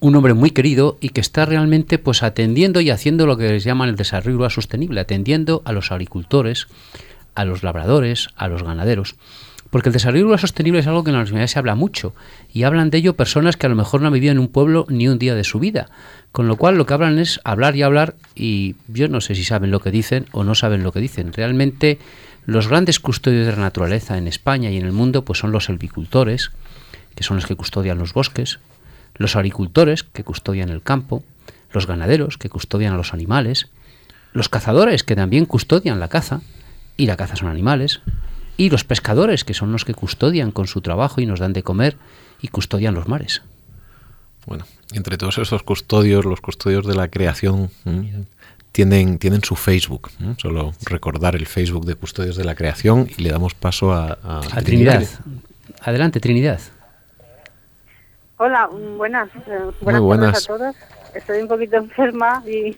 [0.00, 3.64] Un hombre muy querido y que está realmente pues atendiendo y haciendo lo que les
[3.64, 6.66] llaman el desarrollo sostenible, atendiendo a los agricultores,
[7.34, 9.16] a los labradores, a los ganaderos.
[9.70, 12.14] Porque el desarrollo sostenible es algo que en la universidad se habla mucho
[12.52, 14.86] y hablan de ello personas que a lo mejor no han vivido en un pueblo
[14.88, 15.88] ni un día de su vida.
[16.30, 19.42] Con lo cual lo que hablan es hablar y hablar y yo no sé si
[19.42, 21.32] saben lo que dicen o no saben lo que dicen.
[21.32, 21.98] Realmente
[22.46, 25.64] los grandes custodios de la naturaleza en España y en el mundo pues son los
[25.64, 26.52] silvicultores,
[27.16, 28.60] que son los que custodian los bosques,
[29.16, 31.24] los agricultores que custodian el campo,
[31.72, 33.70] los ganaderos que custodian a los animales,
[34.32, 36.42] los cazadores que también custodian la caza,
[36.96, 38.00] y la caza son animales,
[38.56, 41.62] y los pescadores, que son los que custodian con su trabajo y nos dan de
[41.62, 41.96] comer
[42.40, 43.42] y custodian los mares.
[44.46, 48.26] Bueno, entre todos esos custodios, los custodios de la creación, ¿m?
[48.72, 50.10] tienen, tienen su Facebook.
[50.20, 50.34] ¿m?
[50.38, 54.40] Solo recordar el Facebook de Custodios de la Creación y le damos paso a, a,
[54.40, 55.02] A Trinidad.
[55.80, 56.60] Adelante, Trinidad.
[58.36, 59.28] Hola, mm, buenas.
[59.46, 60.32] eh, buenas, buenas.
[60.32, 60.76] tardes a todos.
[61.14, 62.76] Estoy un poquito enferma y,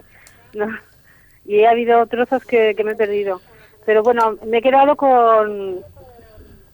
[0.57, 0.67] no,
[1.45, 3.41] y ha habido trozos que, que me he perdido.
[3.87, 5.77] Pero bueno, me he quedado con,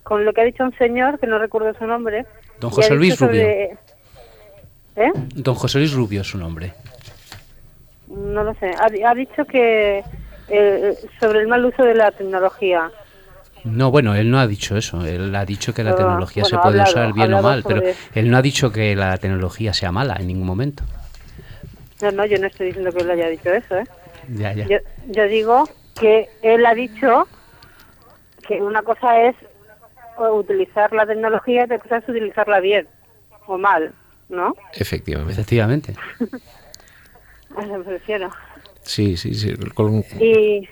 [0.03, 2.25] con lo que ha dicho un señor, que no recuerdo su nombre.
[2.59, 3.43] Don José Luis Rubio.
[3.43, 3.77] sobre-
[4.97, 5.11] ¿Eh?
[5.35, 6.73] Don José Luis Rubio es su nombre.
[8.09, 8.71] No lo sé.
[8.79, 10.03] Ha, ha dicho que
[10.49, 12.91] eh, sobre el mal uso de la tecnología.
[13.65, 15.05] No, bueno, él no ha dicho eso.
[15.07, 17.63] Él ha dicho que la Ah, tecnología se bueno, puede hablado- usar bien o mal,
[17.67, 17.83] pero
[18.15, 20.83] él no ha dicho que la tecnología sea mala en ningún momento.
[22.03, 23.85] No, no, yo no estoy diciendo que él haya dicho eso, ¿eh?
[24.35, 24.67] Ya, ya.
[24.67, 25.69] Yo, yo digo
[25.99, 27.27] que él ha dicho
[28.47, 32.89] que una cosa es eh, utilizar la tecnología y otra cosa es utilizarla bien
[33.47, 33.93] o mal,
[34.29, 34.55] ¿no?
[34.75, 35.33] Efectivamente.
[35.33, 35.95] Efectivamente.
[37.57, 38.31] A eso me refiero.
[38.83, 39.55] Sí, sí, sí.
[39.75, 40.69] con- Y,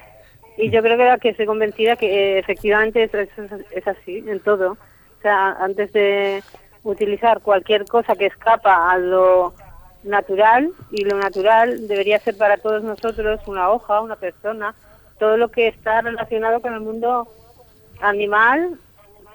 [0.57, 3.29] y yo creo que, que estoy convencida que eh, efectivamente eso es,
[3.71, 4.73] es así en todo.
[4.73, 6.43] O sea, antes de
[6.83, 9.55] utilizar cualquier cosa que escapa a lo
[10.03, 14.75] natural, y lo natural debería ser para todos nosotros una hoja, una persona,
[15.21, 17.29] todo lo que está relacionado con el mundo
[18.01, 18.77] animal,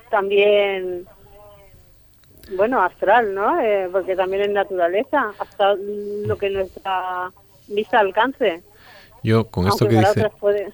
[0.09, 1.05] también,
[2.57, 3.59] bueno, astral, ¿no?
[3.61, 7.31] Eh, porque también es naturaleza, hasta lo que nuestra
[7.67, 8.61] vista alcance.
[9.23, 10.73] Yo con esto Aunque que dice puede-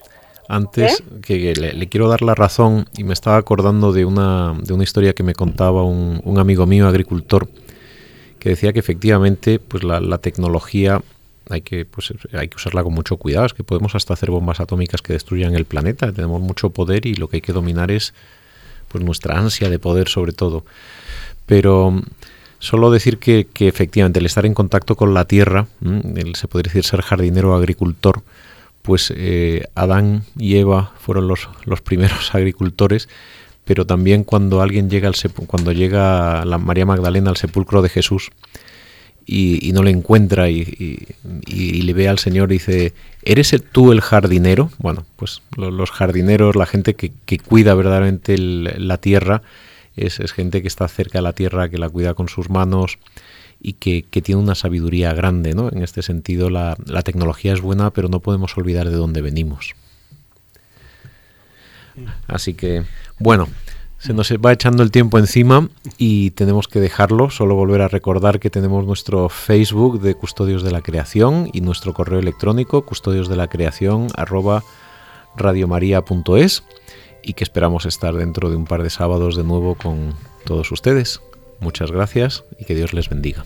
[0.49, 4.73] antes, que le, le quiero dar la razón y me estaba acordando de una, de
[4.73, 7.47] una historia que me contaba un, un amigo mío agricultor
[8.39, 11.01] que decía que efectivamente pues la, la tecnología
[11.49, 14.59] hay que pues hay que usarla con mucho cuidado, es que podemos hasta hacer bombas
[14.59, 18.13] atómicas que destruyan el planeta, tenemos mucho poder y lo que hay que dominar es
[18.87, 20.65] pues nuestra ansia de poder sobre todo.
[21.45, 22.01] Pero mm,
[22.59, 26.69] solo decir que, que efectivamente el estar en contacto con la tierra, mm, se podría
[26.69, 28.23] decir ser jardinero o agricultor,
[28.81, 33.09] pues eh, Adán y Eva fueron los, los primeros agricultores,
[33.65, 35.15] pero también cuando alguien llega al
[35.47, 38.31] cuando llega la María Magdalena al sepulcro de Jesús
[39.31, 44.71] y, no le encuentra y, le ve al Señor y dice, ¿eres tú el jardinero?
[44.77, 49.41] Bueno, pues los jardineros, la gente que, cuida verdaderamente la tierra,
[49.95, 52.99] es, gente que está cerca de la tierra, que la cuida con sus manos
[53.61, 55.69] y que, tiene una sabiduría grande, ¿no?
[55.71, 59.75] En este sentido, la, la tecnología es buena, pero no podemos olvidar de dónde venimos.
[62.27, 62.83] Así que,
[63.17, 63.47] bueno,
[64.01, 67.29] se nos va echando el tiempo encima y tenemos que dejarlo.
[67.29, 71.93] Solo volver a recordar que tenemos nuestro Facebook de Custodios de la Creación y nuestro
[71.93, 74.63] correo electrónico custodios de la creación arroba
[75.37, 76.63] radiomaria.es
[77.21, 81.21] y que esperamos estar dentro de un par de sábados de nuevo con todos ustedes.
[81.59, 83.45] Muchas gracias y que Dios les bendiga.